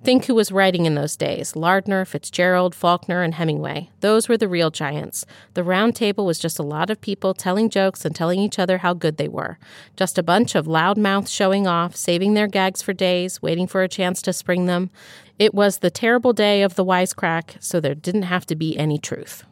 Think 0.04 0.26
who 0.26 0.34
was 0.34 0.52
writing 0.52 0.84
in 0.84 0.96
those 0.96 1.16
days 1.16 1.56
Lardner, 1.56 2.04
Fitzgerald, 2.04 2.74
Faulkner, 2.74 3.22
and 3.22 3.36
Hemingway. 3.36 3.88
Those 4.00 4.28
were 4.28 4.36
the 4.36 4.48
real 4.48 4.70
giants. 4.70 5.24
The 5.54 5.64
round 5.64 5.96
table 5.96 6.26
was 6.26 6.38
just 6.38 6.58
a 6.58 6.62
lot 6.62 6.90
of 6.90 7.00
people 7.00 7.32
telling 7.32 7.70
jokes 7.70 8.04
and 8.04 8.14
telling 8.14 8.38
each 8.38 8.58
other 8.58 8.78
how 8.78 8.92
good 8.92 9.16
they 9.16 9.28
were. 9.28 9.58
Just 9.96 10.18
a 10.18 10.22
bunch 10.22 10.54
of 10.54 10.66
loud 10.66 10.98
mouths 10.98 11.30
showing 11.30 11.66
off, 11.66 11.96
saving 11.96 12.34
their 12.34 12.48
gags 12.48 12.82
for 12.82 12.92
days, 12.92 13.40
waiting 13.40 13.66
for 13.66 13.82
a 13.82 13.88
chance 13.88 14.20
to 14.20 14.34
spring 14.34 14.66
them. 14.66 14.90
It 15.38 15.54
was 15.54 15.78
the 15.78 15.90
terrible 15.90 16.34
day 16.34 16.60
of 16.60 16.74
the 16.74 16.84
wisecrack, 16.84 17.56
so 17.60 17.80
there 17.80 17.94
didn't 17.94 18.24
have 18.24 18.44
to 18.46 18.54
be 18.54 18.76
any 18.76 18.98
truth. 18.98 19.46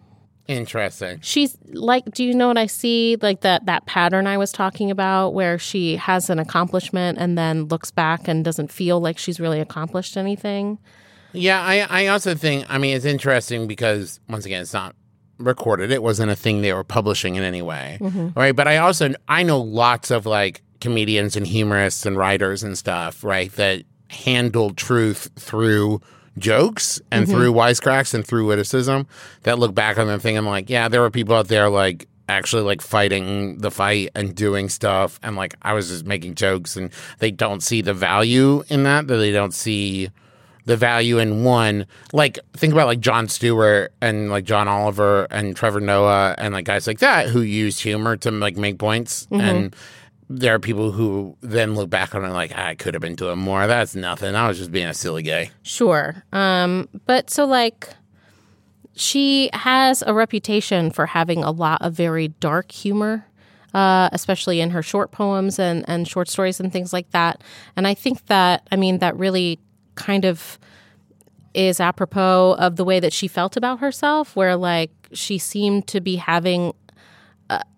Interesting. 0.48 1.20
She's 1.22 1.57
like, 1.66 2.05
do 2.07 2.24
you 2.24 2.35
know 2.35 2.48
what 2.48 2.59
I 2.59 2.66
see? 2.66 3.16
Like 3.22 3.42
that 3.42 3.66
that 3.66 3.87
pattern 3.87 4.26
I 4.26 4.38
was 4.38 4.50
talking 4.50 4.90
about, 4.90 5.35
where 5.35 5.59
she 5.59 5.96
has 5.96 6.31
an 6.31 6.38
accomplishment 6.38 7.18
and 7.18 7.38
then 7.38 7.64
looks 7.66 7.90
back 7.90 8.26
and 8.26 8.44
doesn't 8.44 8.72
feel 8.72 9.00
like 9.00 9.18
she's 9.18 9.38
really 9.38 9.61
accomplished 9.61 10.16
anything. 10.16 10.78
Yeah, 11.33 11.62
I, 11.62 11.87
I 11.88 12.07
also 12.09 12.35
think, 12.35 12.66
I 12.68 12.78
mean, 12.78 12.94
it's 12.96 13.07
interesting 13.07 13.66
because, 13.66 14.20
once 14.28 14.44
again, 14.44 14.61
it's 14.62 14.74
not 14.74 14.94
recorded. 15.38 15.90
It 15.90 16.02
wasn't 16.02 16.31
a 16.31 16.37
thing 16.37 16.61
they 16.61 16.72
were 16.72 16.85
publishing 16.85 17.37
in 17.37 17.42
any 17.42 17.62
way. 17.62 17.98
Mm-hmm. 18.00 18.38
Right. 18.38 18.55
But 18.55 18.68
I 18.68 18.78
also, 18.78 19.14
I 19.28 19.42
know 19.44 19.61
lots 19.61 20.11
of 20.11 20.26
like 20.26 20.62
comedians 20.81 21.37
and 21.37 21.46
humorists 21.46 22.05
and 22.05 22.16
writers 22.16 22.62
and 22.62 22.76
stuff, 22.76 23.24
right, 23.24 23.50
that 23.52 23.85
handle 24.11 24.74
truth 24.74 25.31
through 25.37 26.00
jokes 26.38 27.01
and 27.11 27.27
mm-hmm. 27.27 27.35
through 27.35 27.53
wisecracks 27.53 28.14
and 28.14 28.27
through 28.27 28.47
witticism 28.47 29.07
that 29.42 29.59
look 29.59 29.75
back 29.75 29.99
on 29.99 30.07
them 30.07 30.21
thinking 30.21 30.45
like, 30.45 30.71
yeah, 30.71 30.88
there 30.88 31.01
were 31.01 31.11
people 31.11 31.35
out 31.35 31.49
there 31.49 31.68
like 31.68 32.09
actually 32.29 32.62
like 32.62 32.81
fighting 32.81 33.59
the 33.59 33.71
fight 33.71 34.09
and 34.14 34.35
doing 34.35 34.68
stuff 34.68 35.21
and 35.23 35.37
like 35.37 35.55
I 35.62 35.75
was 35.75 35.88
just 35.88 36.07
making 36.07 36.35
jokes 36.35 36.77
and 36.77 36.90
they 37.18 37.31
don't 37.31 37.62
see 37.62 37.83
the 37.83 37.95
value 37.95 38.64
in 38.68 38.85
that, 38.85 39.07
that 39.09 39.16
they 39.16 39.33
don't 39.33 39.53
see 39.53 40.11
the 40.64 40.77
value 40.77 41.18
in 41.18 41.45
one. 41.45 41.87
Like 42.12 42.38
think 42.55 42.73
about 42.73 42.87
like 42.87 43.01
Jon 43.01 43.29
Stewart 43.29 43.92
and 44.01 44.31
like 44.31 44.45
John 44.45 44.68
Oliver 44.68 45.27
and 45.31 45.57
Trevor 45.57 45.81
Noah 45.81 46.35
and 46.38 46.55
like 46.55 46.64
guys 46.64 46.87
like 46.87 47.01
that 47.01 47.29
who 47.29 47.42
use 47.42 47.79
humor 47.79 48.16
to 48.18 48.31
like 48.31 48.57
make 48.57 48.79
points 48.79 49.27
mm-hmm. 49.27 49.40
and 49.40 49.77
there 50.38 50.55
are 50.55 50.59
people 50.59 50.92
who 50.92 51.37
then 51.40 51.75
look 51.75 51.90
back 51.90 52.14
on 52.14 52.25
it 52.25 52.31
like 52.31 52.53
"Ah, 52.55 52.68
I 52.68 52.75
could 52.75 52.95
have 52.95 53.01
been 53.01 53.14
doing 53.14 53.38
more. 53.38 53.66
That's 53.66 53.95
nothing. 53.95 54.35
I 54.35 54.49
was 54.49 54.59
just 54.59 54.73
being 54.73 54.87
a 54.87 54.95
silly 54.95 55.23
gay. 55.23 55.51
Sure. 55.62 56.23
Um, 56.33 56.88
but 57.07 57.31
so 57.31 57.45
like 57.45 57.88
she 58.95 59.51
has 59.53 60.03
a 60.07 60.12
reputation 60.14 60.90
for 60.90 61.07
having 61.07 61.42
a 61.42 61.51
lot 61.51 61.81
of 61.83 61.95
very 61.95 62.29
dark 62.29 62.71
humor. 62.73 63.27
Uh, 63.75 64.11
especially 64.12 64.61
in 64.61 64.68
her 64.68 64.83
short 64.83 65.12
poems 65.12 65.59
and, 65.59 65.83
and 65.88 66.07
short 66.07 66.29
stories 66.29 66.61
and 66.61 66.71
things 66.71 66.92
like 66.92 67.11
that. 67.12 67.42
And 67.75 67.87
I 67.87 67.95
think 67.95 68.27
that, 68.27 68.68
I 68.71 68.77
mean, 68.77 68.99
that 68.99 69.16
really 69.16 69.61
kind 69.95 70.27
of 70.27 70.59
is 71.55 71.81
apropos 71.81 72.57
of 72.59 72.77
the 72.77 72.85
way 72.85 73.01
that 73.01 73.14
she 73.14 73.29
felt 73.29 73.57
about 73.57 73.79
herself, 73.81 74.37
where 74.37 74.57
like 74.57 74.90
she 75.14 75.38
seemed 75.38 75.87
to 75.87 76.03
be 76.03 76.16
having 76.16 76.75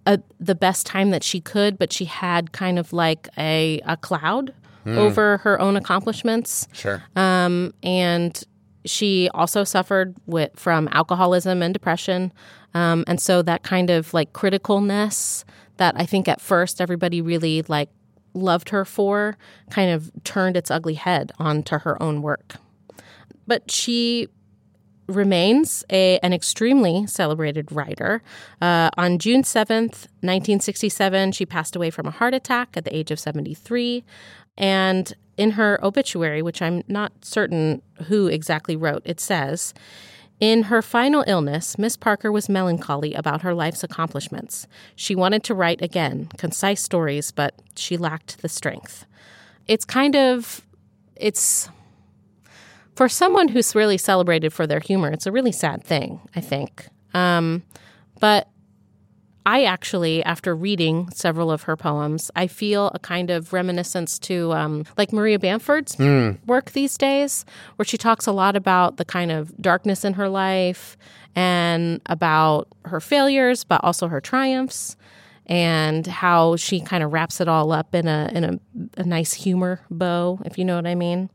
a, 0.06 0.20
the 0.38 0.54
best 0.54 0.86
time 0.86 1.10
that 1.10 1.22
she 1.22 1.40
could, 1.40 1.78
but 1.78 1.92
she 1.92 2.04
had 2.04 2.52
kind 2.52 2.78
of 2.78 2.92
like 2.92 3.28
a, 3.38 3.80
a 3.84 3.96
cloud 3.96 4.52
over 4.86 5.38
her 5.38 5.58
own 5.60 5.76
accomplishments. 5.76 6.68
Sure. 6.72 7.02
um, 7.16 7.72
and 7.82 8.44
she 8.84 9.30
also 9.32 9.64
suffered 9.64 10.14
with 10.26 10.50
from 10.56 10.90
alcoholism 10.92 11.62
and 11.62 11.72
depression. 11.72 12.30
Um, 12.74 13.02
and 13.06 13.18
so 13.18 13.40
that 13.40 13.62
kind 13.62 13.88
of 13.88 14.12
like 14.12 14.34
criticalness 14.34 15.44
that 15.76 15.94
i 15.96 16.06
think 16.06 16.28
at 16.28 16.40
first 16.40 16.80
everybody 16.80 17.20
really 17.20 17.62
like 17.62 17.88
loved 18.34 18.68
her 18.70 18.84
for 18.84 19.36
kind 19.70 19.90
of 19.90 20.10
turned 20.24 20.56
its 20.56 20.70
ugly 20.70 20.94
head 20.94 21.32
onto 21.38 21.78
her 21.78 22.00
own 22.02 22.20
work. 22.20 22.56
But 23.46 23.70
she 23.70 24.28
remains 25.06 25.84
a, 25.90 26.18
an 26.20 26.32
extremely 26.32 27.06
celebrated 27.06 27.70
writer. 27.70 28.22
Uh, 28.60 28.90
on 28.96 29.18
June 29.18 29.42
7th, 29.42 30.08
1967, 30.22 31.32
she 31.32 31.44
passed 31.46 31.76
away 31.76 31.90
from 31.90 32.06
a 32.06 32.10
heart 32.10 32.34
attack 32.34 32.76
at 32.76 32.84
the 32.84 32.96
age 32.96 33.10
of 33.10 33.18
73. 33.18 34.04
And 34.56 35.12
in 35.36 35.52
her 35.52 35.78
obituary, 35.84 36.42
which 36.42 36.62
I'm 36.62 36.82
not 36.88 37.12
certain 37.22 37.82
who 38.04 38.28
exactly 38.28 38.76
wrote, 38.76 39.02
it 39.04 39.20
says, 39.20 39.74
in 40.40 40.64
her 40.64 40.82
final 40.82 41.24
illness, 41.26 41.78
Miss 41.78 41.96
Parker 41.96 42.32
was 42.32 42.48
melancholy 42.48 43.14
about 43.14 43.42
her 43.42 43.54
life's 43.54 43.84
accomplishments. 43.84 44.66
She 44.96 45.14
wanted 45.14 45.44
to 45.44 45.54
write 45.54 45.80
again, 45.80 46.28
concise 46.38 46.82
stories, 46.82 47.30
but 47.30 47.54
she 47.76 47.96
lacked 47.96 48.42
the 48.42 48.48
strength. 48.48 49.06
It's 49.66 49.84
kind 49.84 50.16
of, 50.16 50.62
it's 51.16 51.68
for 52.94 53.08
someone 53.08 53.48
who's 53.48 53.74
really 53.74 53.98
celebrated 53.98 54.52
for 54.52 54.66
their 54.66 54.80
humor, 54.80 55.10
it's 55.10 55.26
a 55.26 55.32
really 55.32 55.52
sad 55.52 55.82
thing, 55.84 56.20
I 56.34 56.40
think. 56.40 56.88
Um, 57.12 57.62
but 58.20 58.48
I 59.46 59.64
actually, 59.64 60.24
after 60.24 60.54
reading 60.56 61.10
several 61.12 61.50
of 61.50 61.62
her 61.64 61.76
poems, 61.76 62.30
I 62.34 62.46
feel 62.46 62.90
a 62.94 62.98
kind 62.98 63.30
of 63.30 63.52
reminiscence 63.52 64.18
to 64.20 64.52
um, 64.52 64.84
like 64.96 65.12
Maria 65.12 65.38
Bamford's 65.38 65.98
work 66.46 66.72
these 66.72 66.96
days, 66.96 67.44
where 67.76 67.84
she 67.84 67.98
talks 67.98 68.26
a 68.26 68.32
lot 68.32 68.56
about 68.56 68.96
the 68.96 69.04
kind 69.04 69.30
of 69.30 69.54
darkness 69.60 70.04
in 70.04 70.14
her 70.14 70.30
life 70.30 70.96
and 71.36 72.00
about 72.06 72.68
her 72.86 73.00
failures, 73.00 73.64
but 73.64 73.82
also 73.84 74.08
her 74.08 74.20
triumphs, 74.20 74.96
and 75.46 76.06
how 76.06 76.56
she 76.56 76.80
kind 76.80 77.02
of 77.02 77.12
wraps 77.12 77.38
it 77.38 77.48
all 77.48 77.70
up 77.70 77.94
in 77.94 78.08
a 78.08 78.30
in 78.32 78.44
a, 78.44 78.58
a 78.96 79.04
nice 79.04 79.34
humor 79.34 79.80
bow, 79.90 80.40
if 80.46 80.56
you 80.56 80.64
know 80.64 80.76
what 80.76 80.86
I 80.86 80.94
mean. 80.94 81.28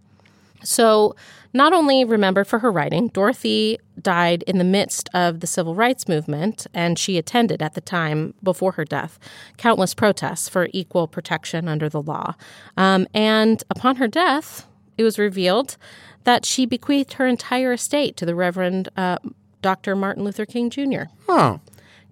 So, 0.63 1.15
not 1.53 1.73
only 1.73 2.05
remembered 2.05 2.47
for 2.47 2.59
her 2.59 2.71
writing, 2.71 3.07
Dorothy 3.07 3.79
died 3.99 4.43
in 4.43 4.59
the 4.59 4.63
midst 4.63 5.09
of 5.13 5.39
the 5.39 5.47
civil 5.47 5.73
rights 5.73 6.07
movement, 6.07 6.67
and 6.73 6.99
she 6.99 7.17
attended 7.17 7.61
at 7.61 7.73
the 7.73 7.81
time 7.81 8.35
before 8.43 8.73
her 8.73 8.85
death 8.85 9.17
countless 9.57 9.93
protests 9.93 10.47
for 10.47 10.67
equal 10.73 11.07
protection 11.07 11.67
under 11.67 11.89
the 11.89 12.01
law. 12.01 12.35
Um, 12.77 13.07
and 13.13 13.63
upon 13.69 13.95
her 13.95 14.07
death, 14.07 14.67
it 14.97 15.03
was 15.03 15.17
revealed 15.17 15.77
that 16.23 16.45
she 16.45 16.65
bequeathed 16.65 17.13
her 17.13 17.25
entire 17.25 17.73
estate 17.73 18.15
to 18.17 18.25
the 18.25 18.35
Reverend 18.35 18.89
uh, 18.95 19.17
Dr. 19.61 19.95
Martin 19.95 20.23
Luther 20.23 20.45
King 20.45 20.69
Jr. 20.69 21.03
Oh. 21.27 21.59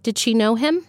Did 0.04 0.18
she 0.18 0.34
know 0.34 0.56
him? 0.56 0.86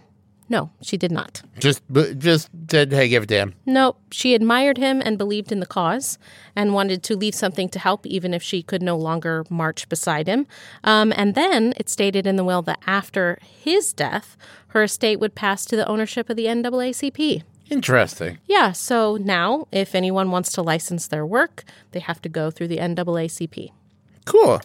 No, 0.48 0.70
she 0.80 0.96
did 0.96 1.12
not. 1.12 1.42
Just 1.58 1.82
just 2.18 2.48
said, 2.70 2.92
hey, 2.92 3.08
give 3.08 3.24
a 3.24 3.26
damn. 3.26 3.54
No, 3.66 3.96
she 4.10 4.34
admired 4.34 4.78
him 4.78 5.02
and 5.04 5.18
believed 5.18 5.52
in 5.52 5.60
the 5.60 5.66
cause 5.66 6.18
and 6.56 6.72
wanted 6.72 7.02
to 7.04 7.16
leave 7.16 7.34
something 7.34 7.68
to 7.68 7.78
help, 7.78 8.06
even 8.06 8.32
if 8.32 8.42
she 8.42 8.62
could 8.62 8.82
no 8.82 8.96
longer 8.96 9.44
march 9.50 9.88
beside 9.88 10.26
him. 10.26 10.46
Um, 10.84 11.12
and 11.16 11.34
then 11.34 11.74
it 11.76 11.88
stated 11.88 12.26
in 12.26 12.36
the 12.36 12.44
will 12.44 12.62
that 12.62 12.80
after 12.86 13.38
his 13.42 13.92
death, 13.92 14.36
her 14.68 14.82
estate 14.82 15.20
would 15.20 15.34
pass 15.34 15.64
to 15.66 15.76
the 15.76 15.86
ownership 15.86 16.30
of 16.30 16.36
the 16.36 16.46
NAACP. 16.46 17.42
Interesting. 17.70 18.38
Yeah, 18.46 18.72
so 18.72 19.18
now 19.18 19.68
if 19.70 19.94
anyone 19.94 20.30
wants 20.30 20.52
to 20.52 20.62
license 20.62 21.08
their 21.08 21.26
work, 21.26 21.64
they 21.92 22.00
have 22.00 22.22
to 22.22 22.28
go 22.30 22.50
through 22.50 22.68
the 22.68 22.78
NAACP 22.78 23.72
Cool. 24.28 24.60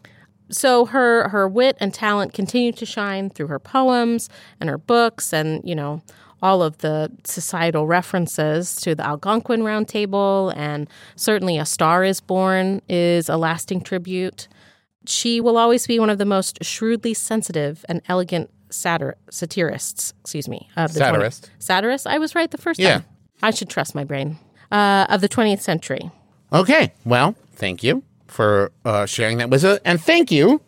So 0.54 0.86
her 0.86 1.28
her 1.30 1.48
wit 1.48 1.76
and 1.80 1.94
talent 1.94 2.32
continue 2.34 2.72
to 2.72 2.86
shine 2.86 3.30
through 3.30 3.48
her 3.48 3.60
poems 3.60 4.30
and 4.60 4.70
her 4.70 4.78
books 4.78 5.34
and 5.34 5.62
you 5.68 5.76
know 5.76 6.02
all 6.42 6.62
of 6.62 6.78
the 6.80 7.10
societal 7.24 7.88
references 7.88 8.76
to 8.76 8.94
the 8.94 9.06
Algonquin 9.06 9.64
Round 9.64 9.88
Table 9.88 10.52
and 10.58 10.90
certainly 11.16 11.58
A 11.58 11.66
Star 11.66 12.04
is 12.04 12.20
Born 12.20 12.82
is 12.90 13.30
a 13.30 13.38
lasting 13.38 13.80
tribute. 13.82 14.50
She 15.06 15.40
will 15.40 15.58
always 15.58 15.88
be 15.88 16.00
one 16.00 16.10
of 16.10 16.18
the 16.18 16.26
most 16.26 16.62
shrewdly 16.64 17.14
sensitive 17.14 17.86
and 17.88 18.02
elegant 18.10 18.50
satir- 18.70 19.14
satirists, 19.30 20.14
excuse 20.22 20.50
me. 20.50 20.68
Of 20.76 20.94
the 20.94 21.00
20 21.00 21.14
Satirist. 21.14 21.50
satirist? 21.60 22.08
I 22.08 22.18
was 22.18 22.36
right 22.36 22.52
the 22.52 22.58
first 22.58 22.80
Yeah. 22.80 22.96
time. 22.96 23.06
I 23.42 23.52
should 23.52 23.70
trust 23.70 23.96
my 23.96 24.04
brain. 24.04 24.38
Uh, 24.72 25.06
of 25.10 25.22
the 25.22 25.30
20th 25.30 25.62
century. 25.62 26.12
Okay. 26.52 26.92
Well, 27.06 27.36
thank 27.56 27.84
you 27.84 28.04
for 28.34 28.72
uh, 28.84 29.06
sharing 29.06 29.38
that 29.38 29.50
with 29.50 29.64
us. 29.64 29.80
And 29.86 30.02
thank 30.02 30.32
you 30.32 30.62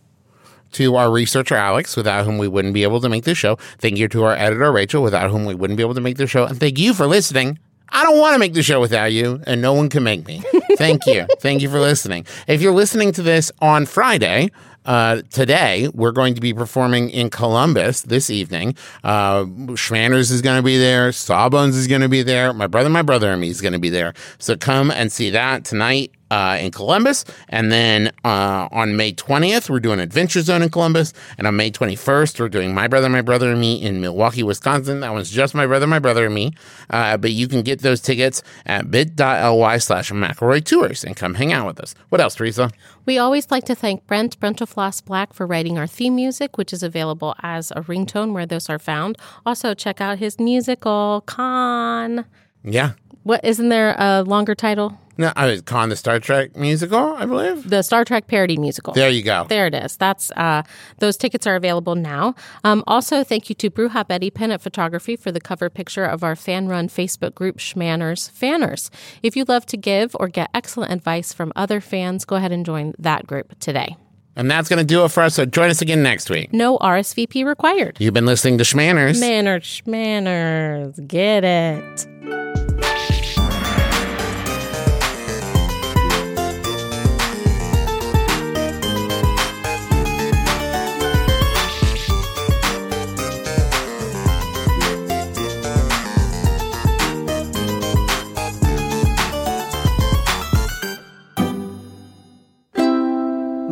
to 0.73 0.95
our 0.95 1.11
researcher, 1.11 1.55
Alex, 1.55 1.95
without 1.95 2.25
whom 2.25 2.37
we 2.37 2.47
wouldn't 2.47 2.73
be 2.73 2.83
able 2.83 3.01
to 3.01 3.09
make 3.09 3.23
this 3.23 3.37
show. 3.37 3.55
Thank 3.79 3.97
you 3.97 4.07
to 4.09 4.23
our 4.23 4.33
editor, 4.35 4.71
Rachel, 4.71 5.01
without 5.01 5.29
whom 5.31 5.45
we 5.45 5.55
wouldn't 5.55 5.77
be 5.77 5.83
able 5.83 5.95
to 5.95 6.01
make 6.01 6.17
this 6.17 6.29
show. 6.29 6.45
And 6.45 6.59
thank 6.59 6.77
you 6.77 6.93
for 6.93 7.07
listening. 7.07 7.59
I 7.89 8.03
don't 8.03 8.17
want 8.17 8.33
to 8.33 8.39
make 8.39 8.53
the 8.53 8.63
show 8.63 8.81
without 8.81 9.13
you, 9.13 9.41
and 9.47 9.61
no 9.61 9.73
one 9.73 9.89
can 9.89 10.03
make 10.03 10.27
me. 10.27 10.41
Thank 10.77 11.05
you. 11.05 11.25
thank 11.39 11.61
you 11.61 11.69
for 11.69 11.79
listening. 11.79 12.25
If 12.47 12.61
you're 12.61 12.73
listening 12.73 13.13
to 13.13 13.21
this 13.21 13.51
on 13.61 13.85
Friday, 13.85 14.49
uh, 14.85 15.21
today 15.31 15.89
we're 15.93 16.11
going 16.11 16.35
to 16.35 16.41
be 16.41 16.53
performing 16.53 17.09
in 17.09 17.29
Columbus 17.29 18.01
this 18.01 18.29
evening. 18.29 18.75
Uh, 19.03 19.45
Shmanners 19.75 20.31
is 20.31 20.41
going 20.41 20.57
to 20.57 20.63
be 20.63 20.77
there. 20.77 21.11
Sawbones 21.11 21.75
is 21.75 21.87
going 21.87 22.01
to 22.01 22.09
be 22.09 22.21
there. 22.21 22.51
My 22.53 22.67
brother, 22.67 22.89
my 22.89 23.01
brother, 23.01 23.31
and 23.31 23.39
me 23.39 23.49
is 23.49 23.61
going 23.61 23.73
to 23.73 23.79
be 23.79 23.89
there. 23.89 24.13
So 24.39 24.57
come 24.57 24.91
and 24.91 25.11
see 25.11 25.29
that 25.29 25.63
tonight 25.63 26.11
uh, 26.31 26.57
in 26.59 26.71
Columbus. 26.71 27.25
And 27.49 27.71
then 27.71 28.11
uh, 28.23 28.67
on 28.71 28.95
May 28.95 29.13
20th, 29.13 29.69
we're 29.69 29.79
doing 29.79 29.99
Adventure 29.99 30.41
Zone 30.41 30.61
in 30.61 30.69
Columbus. 30.69 31.13
And 31.37 31.47
on 31.47 31.55
May 31.55 31.71
21st, 31.71 32.39
we're 32.39 32.49
doing 32.49 32.73
My 32.73 32.87
Brother, 32.87 33.09
My 33.09 33.21
Brother, 33.21 33.51
and 33.51 33.59
Me 33.59 33.81
in 33.81 34.01
Milwaukee, 34.01 34.43
Wisconsin. 34.43 34.99
That 35.01 35.13
one's 35.13 35.29
just 35.29 35.55
My 35.55 35.65
Brother, 35.65 35.87
My 35.87 35.99
Brother, 35.99 36.25
and 36.25 36.35
Me. 36.35 36.53
Uh, 36.89 37.17
but 37.17 37.31
you 37.31 37.47
can 37.47 37.61
get 37.61 37.81
those 37.81 38.01
tickets 38.01 38.41
at 38.65 38.89
bit.ly 38.89 39.77
slash 39.77 40.11
McElroy 40.11 40.63
Tours 40.63 41.03
and 41.03 41.15
come 41.15 41.35
hang 41.35 41.53
out 41.53 41.67
with 41.67 41.79
us. 41.79 41.95
What 42.09 42.21
else, 42.21 42.35
Teresa? 42.35 42.71
We 43.05 43.17
always 43.17 43.51
like 43.51 43.65
to 43.65 43.75
thank 43.75 44.07
Brent 44.07 44.39
Brentalfloss 44.39 45.05
Black 45.05 45.33
for 45.33 45.45
writing 45.45 45.77
our 45.77 45.87
theme 45.87 46.15
music, 46.15 46.57
which 46.57 46.73
is 46.73 46.81
available 46.81 47.35
as 47.43 47.71
a 47.71 47.81
ringtone 47.81 48.33
where 48.33 48.45
those 48.45 48.69
are 48.69 48.79
found. 48.79 49.17
Also, 49.45 49.73
check 49.73 50.01
out 50.01 50.17
his 50.17 50.39
musical, 50.39 51.21
Con. 51.27 52.25
Yeah. 52.63 52.93
What 53.25 53.43
isn't 53.43 53.69
there 53.69 53.95
a 53.97 54.21
longer 54.21 54.53
title? 54.53 54.99
No, 55.17 55.33
I 55.35 55.47
was 55.47 55.61
Con 55.63 55.89
the 55.89 55.95
Star 55.95 56.19
Trek 56.19 56.55
musical, 56.55 57.15
I 57.15 57.25
believe. 57.25 57.67
The 57.67 57.81
Star 57.81 58.05
Trek 58.05 58.27
parody 58.27 58.55
musical. 58.55 58.93
There 58.93 59.09
you 59.09 59.23
go. 59.23 59.47
There 59.49 59.65
it 59.65 59.73
is. 59.73 59.97
That's 59.97 60.29
uh, 60.35 60.61
those 60.99 61.17
tickets 61.17 61.47
are 61.47 61.55
available 61.55 61.95
now. 61.95 62.35
Um, 62.63 62.83
also, 62.85 63.23
thank 63.23 63.49
you 63.49 63.55
to 63.55 63.71
Brewhop 63.71 64.05
Eddie 64.11 64.29
Pennant 64.29 64.61
Photography 64.61 65.15
for 65.15 65.31
the 65.31 65.41
cover 65.41 65.71
picture 65.71 66.05
of 66.05 66.23
our 66.23 66.35
fan-run 66.35 66.87
Facebook 66.87 67.33
group 67.33 67.57
Shmanners 67.57 68.29
Fanners. 68.29 68.91
If 69.23 69.35
you 69.35 69.43
love 69.47 69.65
to 69.67 69.77
give 69.77 70.15
or 70.19 70.27
get 70.27 70.51
excellent 70.53 70.91
advice 70.91 71.33
from 71.33 71.51
other 71.55 71.81
fans, 71.81 72.25
go 72.25 72.35
ahead 72.35 72.51
and 72.51 72.63
join 72.63 72.93
that 72.99 73.25
group 73.25 73.57
today. 73.57 73.97
And 74.35 74.51
that's 74.51 74.69
going 74.69 74.79
to 74.79 74.85
do 74.85 75.03
it 75.03 75.09
for 75.09 75.23
us. 75.23 75.33
So 75.33 75.45
join 75.45 75.71
us 75.71 75.81
again 75.81 76.03
next 76.03 76.29
week. 76.29 76.53
No 76.53 76.77
RSVP 76.77 77.43
required. 77.43 77.97
You've 77.99 78.13
been 78.13 78.27
listening 78.27 78.59
to 78.59 78.63
Shmanners. 78.63 79.19
Manners, 79.19 79.63
shmanners, 79.63 81.07
get 81.07 81.43
it. 81.43 82.14